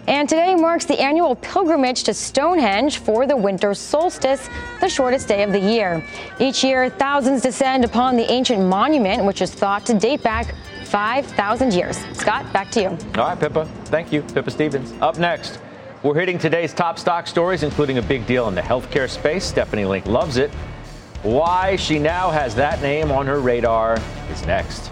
[0.08, 4.48] And today marks the annual pilgrimage to Stonehenge for the winter solstice,
[4.80, 6.06] the shortest day of the year.
[6.40, 10.54] Each year, thousands descend upon the ancient monument, which is thought to date back
[10.86, 11.98] 5,000 years.
[12.14, 12.88] Scott, back to you.
[12.90, 13.66] All right, Pippa.
[13.86, 14.94] Thank you, Pippa Stevens.
[15.02, 15.60] Up next,
[16.04, 19.44] we're hitting today's top stock stories, including a big deal in the healthcare space.
[19.44, 20.52] Stephanie Link loves it.
[21.24, 23.98] Why she now has that name on her radar
[24.32, 24.92] is next.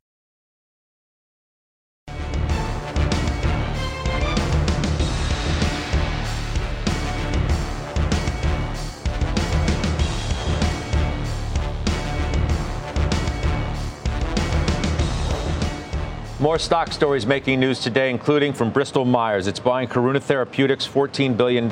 [16.41, 19.45] More stock stories making news today, including from Bristol Myers.
[19.45, 21.69] It's buying Karuna Therapeutics $14 billion.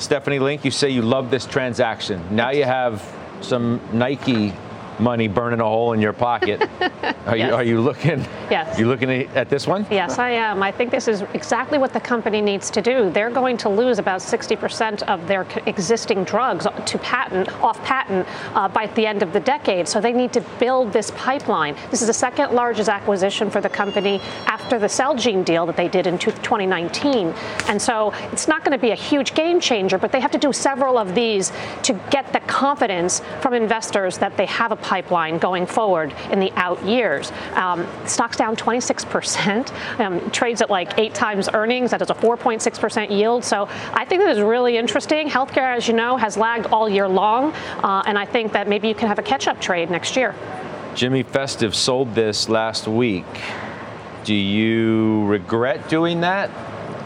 [0.00, 2.20] Stephanie Link, you say you love this transaction.
[2.34, 3.00] Now you have
[3.42, 4.52] some Nike
[5.00, 6.68] money burning a hole in your pocket.
[7.26, 7.48] Are, yes.
[7.48, 8.20] you, are you looking?
[8.50, 8.78] Yes.
[8.78, 9.86] You looking at this one?
[9.90, 10.62] Yes, I am.
[10.62, 13.10] I think this is exactly what the company needs to do.
[13.10, 18.68] They're going to lose about 60% of their existing drugs to patent, off patent, uh,
[18.68, 19.88] by the end of the decade.
[19.88, 21.76] So they need to build this pipeline.
[21.90, 25.88] This is the second largest acquisition for the company after the Celgene deal that they
[25.88, 27.28] did in 2019.
[27.68, 30.38] And so it's not going to be a huge game changer, but they have to
[30.38, 31.52] do several of these
[31.84, 36.52] to get the confidence from investors that they have a pipeline going forward in the
[36.56, 37.32] out years.
[37.54, 41.90] Um, stock's down 26%, um, trades at like eight times earnings.
[41.90, 43.42] That is a 4.6% yield.
[43.42, 45.28] So I think that is really interesting.
[45.28, 48.86] Healthcare, as you know, has lagged all year long, uh, and I think that maybe
[48.88, 50.34] you can have a catch-up trade next year.
[50.94, 53.24] Jimmy Festive sold this last week.
[54.24, 56.50] Do you regret doing that?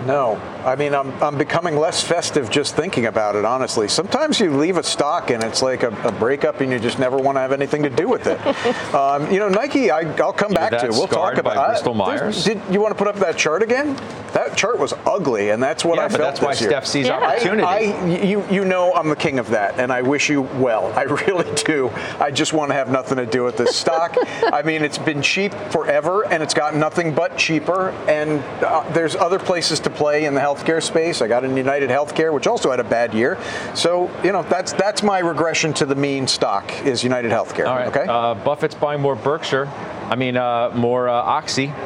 [0.07, 0.41] No.
[0.69, 3.89] I mean, I'm, I'm becoming less festive just thinking about it, honestly.
[3.89, 7.17] Sometimes you leave a stock and it's like a, a breakup and you just never
[7.17, 8.39] want to have anything to do with it.
[8.95, 10.89] um, you know, Nike, I, will come You're back to.
[10.89, 12.45] We'll talk about by Bristol Myers.
[12.45, 13.95] Did you want to put up that chart again?
[14.35, 16.69] That chart was ugly, and that's what yeah, I felt that's why year.
[16.69, 17.15] Steph sees yeah.
[17.15, 17.63] opportunity.
[17.63, 20.93] I, I, you, you know I'm the king of that, and I wish you well.
[20.93, 21.91] I really do.
[22.21, 24.17] I just want to have nothing to do with this stock.
[24.53, 29.17] I mean, it's been cheap forever, and it's gotten nothing but cheaper, and uh, there's
[29.17, 31.23] other places to play in the healthcare space.
[31.23, 33.39] I got in United Healthcare, which also had a bad year.
[33.75, 37.67] So, you know, that's that's my regression to the mean stock is United Healthcare.
[37.67, 37.89] All right.
[37.89, 38.07] Okay.
[38.09, 39.67] Uh, Buffett's buying more Berkshire.
[39.67, 41.73] I mean, uh, more uh, Oxy.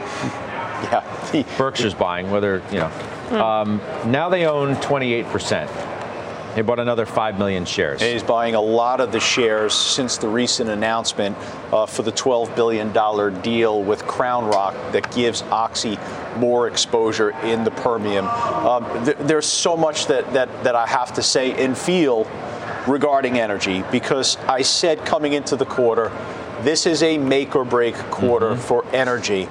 [0.82, 1.44] Yeah.
[1.56, 2.90] Berkshire's buying, whether, you know.
[3.28, 3.40] Mm.
[3.40, 5.68] Um, now they own 28%.
[6.54, 8.02] He bought another 5 million shares.
[8.02, 11.36] And he's buying a lot of the shares since the recent announcement
[11.72, 12.92] uh, for the $12 billion
[13.42, 15.98] deal with CrownRock that gives Oxy
[16.36, 18.26] more exposure in the Permian.
[18.26, 22.26] Um, th- there's so much that, that, that I have to say and feel
[22.86, 26.10] regarding energy because I said coming into the quarter,
[26.62, 28.60] this is a make or break quarter mm-hmm.
[28.60, 29.48] for energy.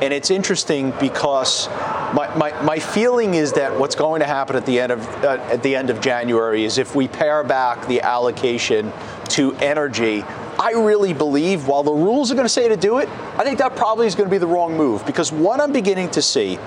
[0.00, 1.68] And it's interesting because
[2.14, 5.38] my, my, my, feeling is that what's going to happen at the end of uh,
[5.50, 8.92] at the end of January is if we pare back the allocation
[9.28, 10.22] to energy,
[10.58, 13.58] I really believe while the rules are going to say to do it, I think
[13.58, 16.58] that probably is going to be the wrong move because what I'm beginning to see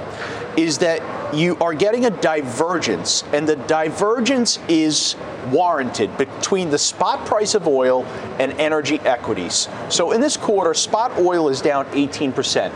[0.57, 1.01] is that
[1.35, 5.15] you are getting a divergence, and the divergence is
[5.51, 8.05] warranted between the spot price of oil
[8.39, 9.67] and energy equities.
[9.89, 12.71] So in this quarter, spot oil is down 18%.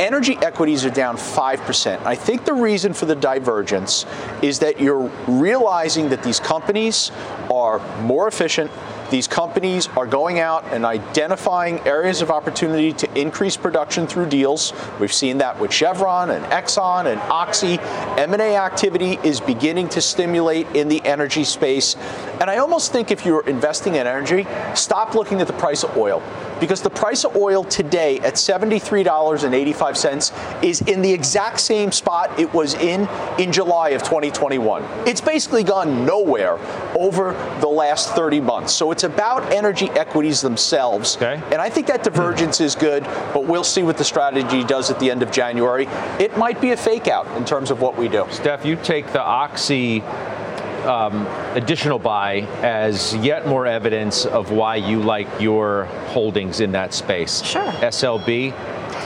[0.00, 2.06] Energy equities are down 5%.
[2.06, 4.06] I think the reason for the divergence
[4.40, 7.10] is that you're realizing that these companies
[7.52, 8.70] are more efficient,
[9.10, 14.72] these companies are going out and identifying areas of opportunity to increase production through deals.
[14.98, 17.78] We've seen that with Chevron and Exxon and Oxy.
[17.78, 21.94] M&A activity is beginning to stimulate in the energy space.
[22.40, 25.94] And I almost think if you're investing in energy, stop looking at the price of
[25.98, 26.22] oil
[26.60, 32.52] because the price of oil today at $73.85 is in the exact same spot it
[32.52, 33.08] was in
[33.38, 34.84] in July of 2021.
[35.06, 36.58] It's basically gone nowhere
[36.96, 38.72] over the last 30 months.
[38.72, 41.16] So it's about energy equities themselves.
[41.16, 41.40] Okay.
[41.52, 44.98] And I think that divergence is good, but we'll see what the strategy does at
[45.00, 45.86] the end of January.
[46.18, 48.26] It might be a fake out in terms of what we do.
[48.30, 50.02] Steph, you take the Oxy
[50.86, 51.26] um,
[51.56, 57.42] additional buy as yet more evidence of why you like your holdings in that space.
[57.42, 57.70] Sure.
[57.72, 58.52] SLB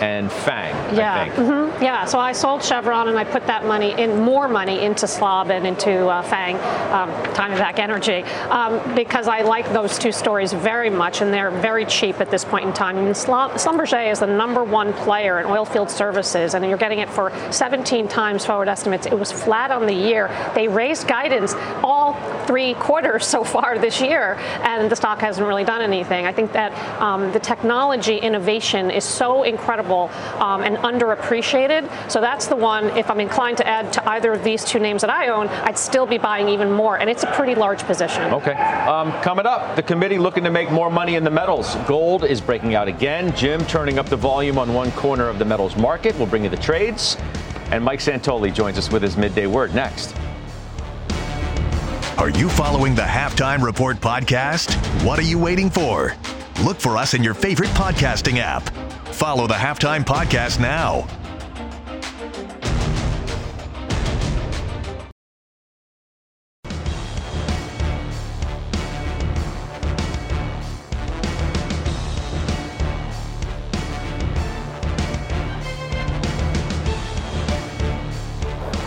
[0.01, 0.75] and FANG.
[0.97, 1.83] Yeah, mm-hmm.
[1.83, 2.05] yeah.
[2.05, 5.67] So I sold Chevron and I put that money in more money into SLB and
[5.67, 6.57] into uh, FANG,
[6.93, 11.85] um, Diamondback Energy, um, because I like those two stories very much, and they're very
[11.85, 12.97] cheap at this point in time.
[12.99, 17.09] I mean, Schlumberger is the number one player in oilfield services, and you're getting it
[17.09, 19.07] for 17 times forward estimates.
[19.07, 20.31] It was flat on the year.
[20.55, 22.15] They raised guidance all
[22.47, 26.27] three quarters so far this year, and the stock hasn't really done anything.
[26.27, 32.11] I think that um, the technology innovation is so incredible um, and underappreciated.
[32.11, 35.01] So that's the one, if I'm inclined to add to either of these two names
[35.03, 36.99] that I own, I'd still be buying even more.
[36.99, 38.33] And it's a pretty large position.
[38.35, 38.53] Okay.
[38.53, 41.75] Um, coming up, the committee looking to make more money in the metals.
[41.87, 43.35] Gold is breaking out again.
[43.37, 46.17] Jim turning up the volume on one corner of the metals market.
[46.17, 47.17] We'll bring you the trades.
[47.71, 50.15] And Mike Santoli joins us with his midday word next.
[52.19, 54.75] Are you following the Halftime Report podcast?
[55.05, 56.17] What are you waiting for?
[56.63, 58.71] Look for us in your favorite podcasting app
[59.15, 61.07] Follow the Halftime Podcast now.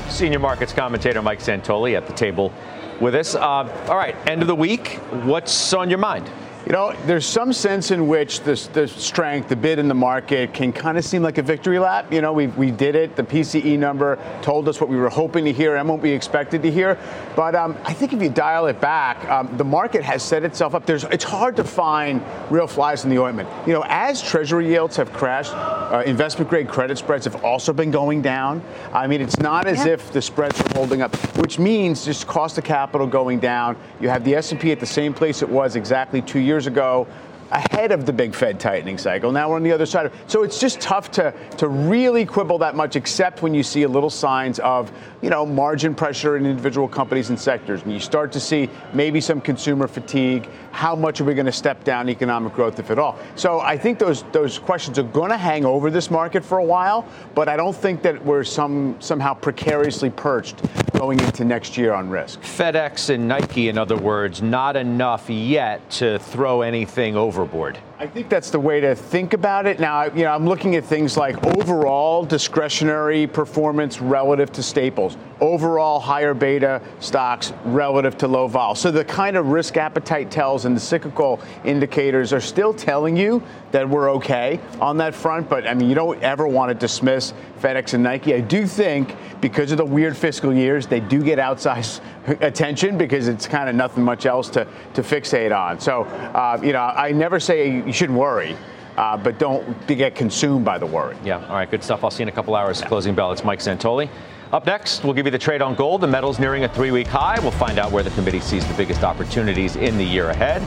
[0.10, 2.52] Senior markets commentator Mike Santoli at the table
[3.00, 3.36] with us.
[3.36, 5.00] Uh, all right, end of the week.
[5.24, 6.30] What's on your mind?
[6.68, 10.54] You know, there's some sense in which the, the strength, the bid in the market
[10.54, 12.12] can kind of seem like a victory lap.
[12.12, 13.16] You know, we, we did it.
[13.16, 16.62] The PCE number told us what we were hoping to hear and what we expected
[16.64, 17.00] to hear.
[17.38, 20.76] But um, I think if you dial it back, um, the market has set itself
[20.76, 20.86] up.
[20.86, 23.48] There's, it's hard to find real flies in the ointment.
[23.66, 27.92] You know, as Treasury yields have crashed, uh, investment grade credit spreads have also been
[27.92, 28.62] going down.
[28.92, 29.94] I mean, it's not as yeah.
[29.94, 33.78] if the spreads are holding up, which means just cost of capital going down.
[34.02, 37.08] You have the S&P at the same place it was exactly two years years ago
[37.52, 39.32] ahead of the big Fed tightening cycle.
[39.32, 40.12] Now we're on the other side.
[40.28, 43.88] So it's just tough to, to really quibble that much, except when you see a
[43.88, 44.92] little signs of,
[45.22, 47.84] you know, margin pressure in individual companies and sectors.
[47.84, 50.50] And you start to see maybe some consumer fatigue.
[50.72, 53.18] How much are we going to step down economic growth, if at all?
[53.36, 56.64] So I think those those questions are going to hang over this market for a
[56.64, 60.62] while, but I don't think that we're some somehow precariously perched
[60.94, 62.42] going into next year on risk.
[62.42, 67.78] FedEx and Nike, in other words, not enough yet to throw anything overboard.
[68.00, 69.80] I think that's the way to think about it.
[69.80, 76.00] Now, you know, I'm looking at things like overall discretionary performance relative to staples, overall
[76.00, 78.76] higher beta stocks relative to low vol.
[78.76, 83.42] So the kind of risk appetite tells and the cyclical indicators are still telling you
[83.72, 85.50] that we're okay on that front.
[85.50, 88.36] But I mean, you don't ever want to dismiss FedEx and Nike.
[88.36, 92.02] I do think because of the weird fiscal years, they do get outsized
[92.42, 95.80] attention because it's kind of nothing much else to, to fixate on.
[95.80, 98.56] So, uh, you know, I never say you shouldn't worry.
[98.98, 101.16] Uh, but don't get consumed by the worry.
[101.24, 101.46] Yeah.
[101.48, 101.70] All right.
[101.70, 102.04] Good stuff.
[102.04, 102.82] I'll see you in a couple hours.
[102.82, 102.88] Yeah.
[102.88, 103.32] Closing bell.
[103.32, 104.10] It's Mike Santoli.
[104.52, 106.02] Up next, we'll give you the trade on gold.
[106.02, 107.38] The metal's nearing a three week high.
[107.40, 110.64] We'll find out where the committee sees the biggest opportunities in the year ahead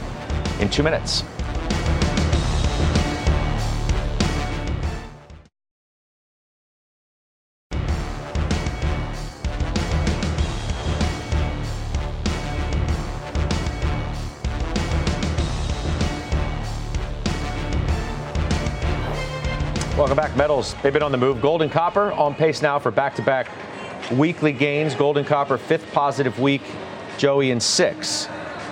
[0.61, 1.23] in two minutes.
[20.01, 20.35] Welcome back.
[20.35, 21.43] Metals, they've been on the move.
[21.43, 23.47] Gold and copper on pace now for back to back
[24.11, 24.95] weekly gains.
[24.95, 26.63] Gold and copper, fifth positive week.
[27.19, 28.27] Joey in six.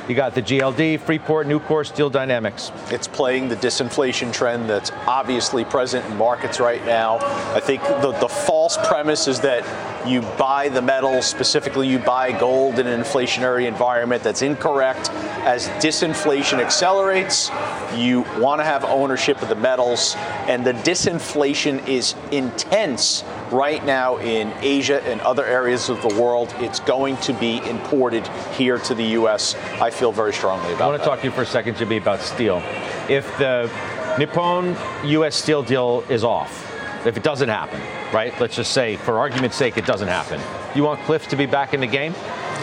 [0.08, 2.72] You got the GLD, Freeport, Nucor, Steel Dynamics.
[2.90, 7.20] It's playing the disinflation trend that's obviously present in markets right now.
[7.54, 9.64] I think the, the false premise is that
[10.08, 14.24] you buy the metals, specifically you buy gold in an inflationary environment.
[14.24, 15.12] That's incorrect.
[15.44, 17.50] As disinflation accelerates,
[17.96, 20.16] you want to have ownership of the metals,
[20.48, 26.54] and the disinflation is intense right now in Asia and other areas of the world.
[26.60, 28.28] It's going to be imported
[28.58, 29.56] here to the U.S.
[29.82, 30.82] I feel very strongly about it.
[30.82, 31.10] I want to that.
[31.10, 32.62] talk to you for a second, Jimmy, about steel.
[33.08, 33.72] If the
[34.20, 34.76] Nippon
[35.06, 35.36] U.S.
[35.36, 36.66] steel deal is off,
[37.06, 37.80] if it doesn't happen,
[38.14, 38.38] right?
[38.42, 40.42] Let's just say, for argument's sake, it doesn't happen.
[40.76, 42.14] You want Cliff to be back in the game?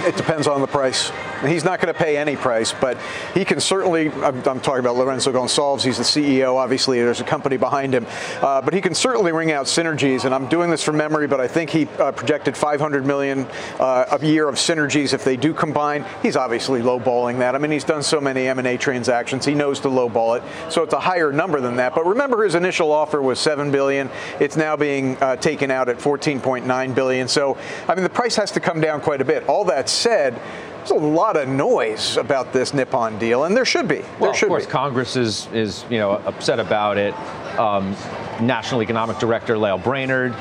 [0.05, 1.11] It depends on the price.
[1.45, 2.99] He's not going to pay any price, but
[3.35, 4.11] he can certainly.
[4.11, 5.83] I'm, I'm talking about Lorenzo Gonçalves.
[5.83, 6.57] He's the CEO.
[6.57, 8.07] Obviously, there's a company behind him,
[8.41, 10.25] uh, but he can certainly ring out synergies.
[10.25, 13.47] And I'm doing this from memory, but I think he uh, projected 500 million
[13.79, 16.05] uh, a year of synergies if they do combine.
[16.23, 17.55] He's obviously lowballing that.
[17.55, 19.45] I mean, he's done so many M&A transactions.
[19.45, 21.95] He knows to lowball it, so it's a higher number than that.
[21.95, 24.11] But remember, his initial offer was 7 billion.
[24.41, 27.29] It's now being uh, taken out at 14.9 billion.
[27.29, 27.57] So,
[27.89, 29.49] I mean, the price has to come down quite a bit.
[29.49, 30.41] All that said.
[30.89, 34.03] There's a lot of noise about this Nippon deal, and there should be.
[34.21, 34.71] Well, there should of course, be.
[34.71, 37.13] Congress is is you know upset about it.
[37.59, 37.97] Um,
[38.41, 40.33] National Economic Director Lael Brainerd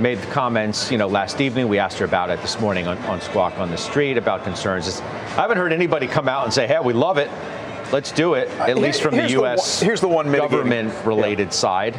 [0.00, 1.68] made the comments, you know, last evening.
[1.68, 4.88] We asked her about it this morning on, on Squawk on the Street about concerns.
[4.88, 7.30] It's, I haven't heard anybody come out and say, "Hey, we love it.
[7.92, 9.80] Let's do it." At least from the Here's the one- U.S.
[9.80, 11.94] here's the one government-related side.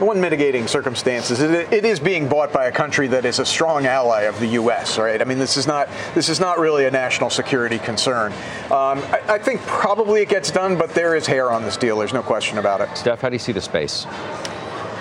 [0.00, 3.44] One mitigating circumstance is it, it is being bought by a country that is a
[3.44, 4.98] strong ally of the U.S.
[4.98, 5.20] Right?
[5.20, 8.32] I mean, this is not this is not really a national security concern.
[8.64, 11.98] Um, I, I think probably it gets done, but there is hair on this deal.
[11.98, 12.96] There's no question about it.
[12.96, 14.06] Steph, how do you see the space?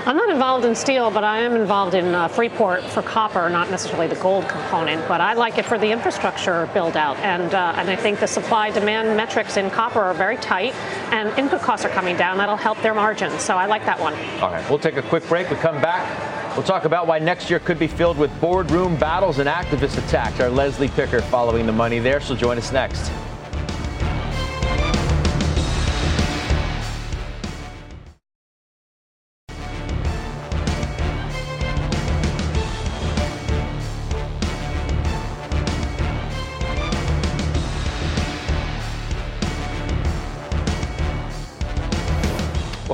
[0.05, 3.69] I'm not involved in steel, but I am involved in uh, Freeport for copper, not
[3.69, 5.05] necessarily the gold component.
[5.07, 8.27] But I like it for the infrastructure build out, and uh, and I think the
[8.27, 10.73] supply demand metrics in copper are very tight,
[11.11, 12.37] and input costs are coming down.
[12.37, 13.41] That'll help their margins.
[13.41, 14.13] So I like that one.
[14.41, 15.49] All right, we'll take a quick break.
[15.49, 16.55] We come back.
[16.55, 20.39] We'll talk about why next year could be filled with boardroom battles and activist attacks.
[20.39, 22.19] Our Leslie Picker following the money there.
[22.19, 23.11] She'll join us next.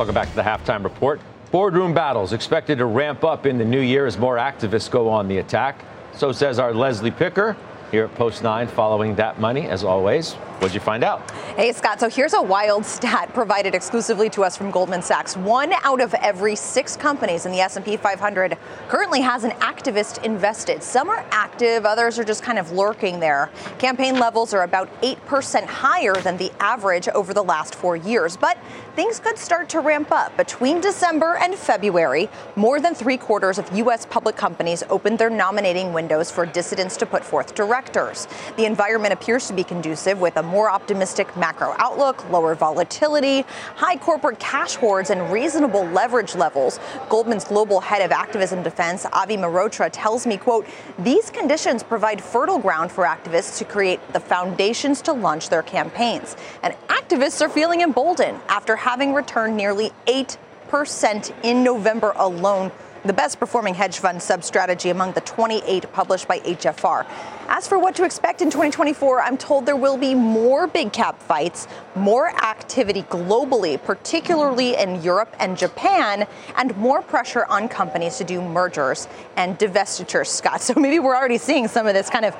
[0.06, 1.20] Welcome back to the halftime report.
[1.50, 5.28] Boardroom battles expected to ramp up in the new year as more activists go on
[5.28, 5.84] the attack.
[6.14, 7.58] So says our Leslie Picker
[7.92, 10.36] here at Post 9 following that money, as always.
[10.60, 11.30] What'd you find out?
[11.58, 12.00] Hey, Scott.
[12.00, 15.36] So here's a wild stat provided exclusively to us from Goldman Sachs.
[15.36, 18.58] One out of every six companies in the S&P 500
[18.88, 20.82] currently has an activist invested.
[20.82, 23.50] Some are active, others are just kind of lurking there.
[23.80, 28.38] Campaign levels are about 8% higher than the average over the last four years.
[28.38, 28.58] But
[28.96, 30.36] things could start to ramp up.
[30.38, 34.06] Between December and February, more than three quarters of U.S.
[34.06, 38.26] public companies opened their nominating windows for dissidents to put forth directors.
[38.56, 43.42] The environment appears to be conducive with a more optimistic macro outlook, lower volatility,
[43.76, 46.80] high corporate cash hoards, and reasonable leverage levels.
[47.10, 50.66] Goldman's global head of activism defense, Avi Mehrotra, tells me, quote,
[51.00, 56.38] these conditions provide fertile ground for activists to create the foundations to launch their campaigns.
[56.64, 62.72] And activists are feeling emboldened after having returned nearly 8% in November alone
[63.06, 67.06] the best performing hedge fund sub strategy among the 28 published by HFR.
[67.48, 71.22] As for what to expect in 2024, I'm told there will be more big cap
[71.22, 76.26] fights, more activity globally, particularly in Europe and Japan,
[76.56, 80.62] and more pressure on companies to do mergers and divestitures, Scott.
[80.66, 82.36] So maybe we're already seeing some of this kind of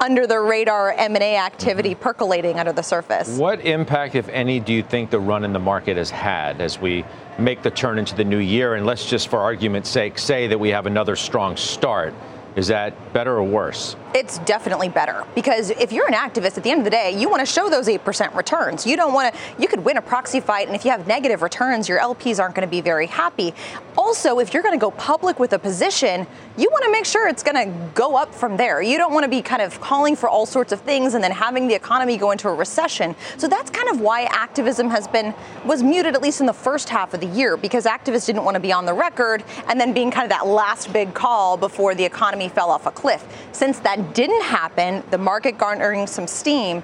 [0.00, 3.38] under the radar M&A activity percolating under the surface.
[3.38, 6.78] What impact, if any, do you think the run in the market has had as
[6.78, 7.04] we
[7.38, 8.74] make the turn into the new year?
[8.74, 12.12] And let's just, for argument's sake, say that we have another strong start.
[12.56, 13.96] Is that better or worse?
[14.12, 17.28] It's definitely better because if you're an activist at the end of the day, you
[17.28, 18.84] want to show those 8% returns.
[18.84, 21.42] You don't want to, you could win a proxy fight, and if you have negative
[21.42, 23.54] returns, your LPs aren't going to be very happy.
[23.96, 27.28] Also, if you're going to go public with a position, you want to make sure
[27.28, 28.82] it's going to go up from there.
[28.82, 31.30] You don't want to be kind of calling for all sorts of things and then
[31.30, 33.14] having the economy go into a recession.
[33.36, 35.34] So that's kind of why activism has been,
[35.64, 38.56] was muted at least in the first half of the year because activists didn't want
[38.56, 41.94] to be on the record and then being kind of that last big call before
[41.94, 43.24] the economy fell off a cliff.
[43.52, 46.82] Since that didn't happen, the market garnering some steam,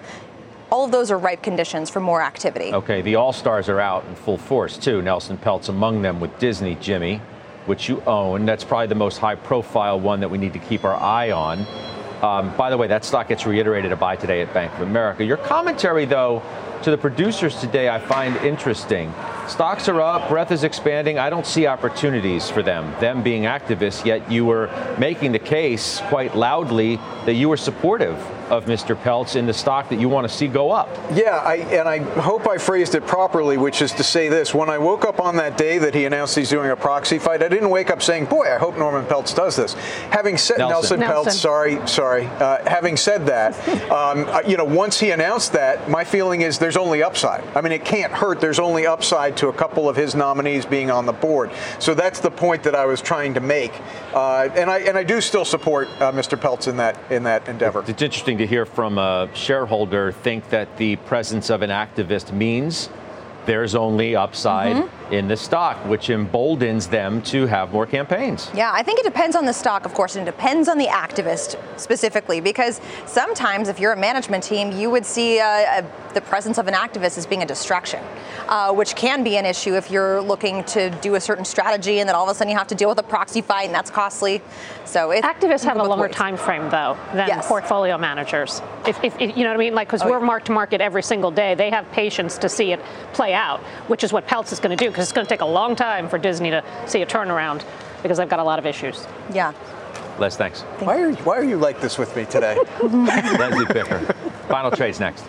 [0.70, 2.72] all of those are ripe conditions for more activity.
[2.72, 5.00] Okay, the All Stars are out in full force too.
[5.00, 7.20] Nelson Peltz among them with Disney, Jimmy,
[7.66, 8.46] which you own.
[8.46, 11.66] That's probably the most high profile one that we need to keep our eye on.
[12.22, 15.24] Um, by the way, that stock gets reiterated to buy today at Bank of America.
[15.24, 16.42] Your commentary, though,
[16.86, 19.12] to the producers today, I find interesting.
[19.48, 21.18] Stocks are up, breadth is expanding.
[21.18, 26.00] I don't see opportunities for them, them being activists, yet you were making the case
[26.02, 28.16] quite loudly that you were supportive
[28.50, 28.94] of Mr.
[28.94, 30.88] Peltz in the stock that you want to see go up.
[31.12, 34.54] Yeah, I, and I hope I phrased it properly, which is to say this.
[34.54, 37.42] When I woke up on that day that he announced he's doing a proxy fight,
[37.42, 39.74] I didn't wake up saying, boy, I hope Norman Peltz does this.
[40.10, 42.26] Having said Nelson, Nelson, Peltz, sorry, sorry.
[42.26, 43.56] Uh, having said that,
[43.90, 47.44] um, you know, once he announced that, my feeling is there's only upside.
[47.56, 48.40] I mean, it can't hurt.
[48.40, 51.50] There's only upside to a couple of his nominees being on the board.
[51.78, 53.72] So that's the point that I was trying to make.
[54.14, 56.38] Uh, and I and I do still support uh, Mr.
[56.38, 57.84] Peltz in that in that endeavor.
[57.86, 62.88] It's interesting to hear from a shareholder think that the presence of an activist means
[63.46, 65.12] there's only upside mm-hmm.
[65.14, 68.50] in the stock, which emboldens them to have more campaigns.
[68.54, 70.86] Yeah, I think it depends on the stock, of course, and it depends on the
[70.86, 75.84] activist specifically, because sometimes if you're a management team, you would see a
[76.14, 78.02] the presence of an activist as being a distraction,
[78.48, 82.08] uh, which can be an issue if you're looking to do a certain strategy and
[82.08, 83.90] then all of a sudden you have to deal with a proxy fight and that's
[83.90, 84.40] costly.
[84.84, 86.14] So activists have a longer ways.
[86.14, 87.46] time frame though than yes.
[87.46, 88.62] portfolio managers.
[88.86, 90.80] If, if, if, you know what I mean, like because oh, we're mark to market
[90.80, 92.80] every single day, they have patience to see it
[93.12, 95.40] play out, which is what Peltz is going to do because it's going to take
[95.40, 97.64] a long time for Disney to see a turnaround
[98.02, 99.06] because they've got a lot of issues.
[99.32, 99.52] Yeah.
[100.18, 100.62] Les, thanks.
[100.80, 102.56] Why are, why are you like this with me today?
[102.82, 103.98] Leslie Picker.
[104.48, 105.24] Final trades next.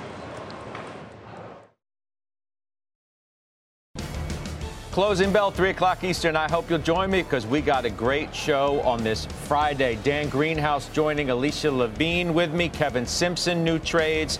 [4.97, 6.35] Closing bell, 3 o'clock Eastern.
[6.35, 9.99] I hope you'll join me because we got a great show on this Friday.
[10.01, 14.39] Dan Greenhouse joining Alicia Levine with me, Kevin Simpson, new trades,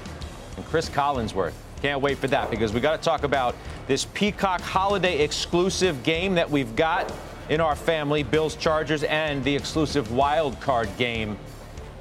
[0.56, 1.54] and Cris Collinsworth.
[1.84, 3.56] Can't wait for that because we got to talk about
[3.86, 7.14] this Peacock holiday exclusive game that we've got
[7.50, 11.38] in our family, Bills Chargers, and the exclusive wild card game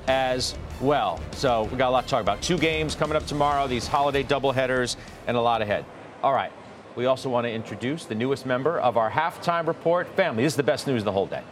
[0.09, 1.20] as well.
[1.32, 2.40] So we got a lot to talk about.
[2.40, 4.96] Two games coming up tomorrow, these holiday doubleheaders,
[5.26, 5.84] and a lot ahead.
[6.22, 6.50] All right.
[6.97, 10.42] We also want to introduce the newest member of our halftime report family.
[10.44, 11.42] This is the best news of the whole day.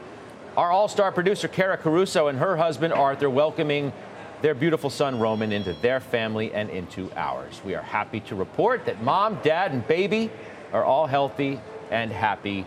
[0.57, 3.92] Our all star producer, Kara Caruso, and her husband, Arthur, welcoming
[4.40, 7.61] their beautiful son, Roman, into their family and into ours.
[7.62, 10.30] We are happy to report that mom, dad, and baby
[10.72, 12.66] are all healthy and happy.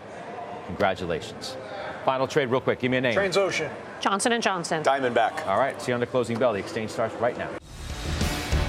[0.66, 1.56] Congratulations.
[2.04, 2.78] Final trade, real quick.
[2.78, 3.14] Give me a name.
[3.14, 3.70] Transocean.
[4.00, 4.82] Johnson & Johnson.
[4.84, 5.46] Diamondback.
[5.48, 5.80] All right.
[5.82, 6.52] See you on the closing bell.
[6.52, 7.48] The exchange starts right now.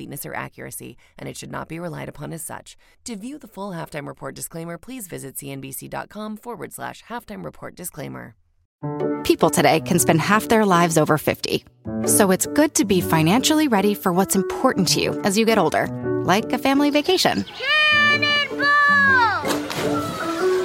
[0.00, 2.76] completeness or accuracy, and it should not be relied upon as such.
[3.04, 8.34] To view the full halftime report disclaimer, please visit cnbc.com forward slash halftime report disclaimer.
[9.24, 11.64] People today can spend half their lives over 50.
[12.06, 15.58] So it's good to be financially ready for what's important to you as you get
[15.58, 15.86] older,
[16.24, 17.44] like a family vacation.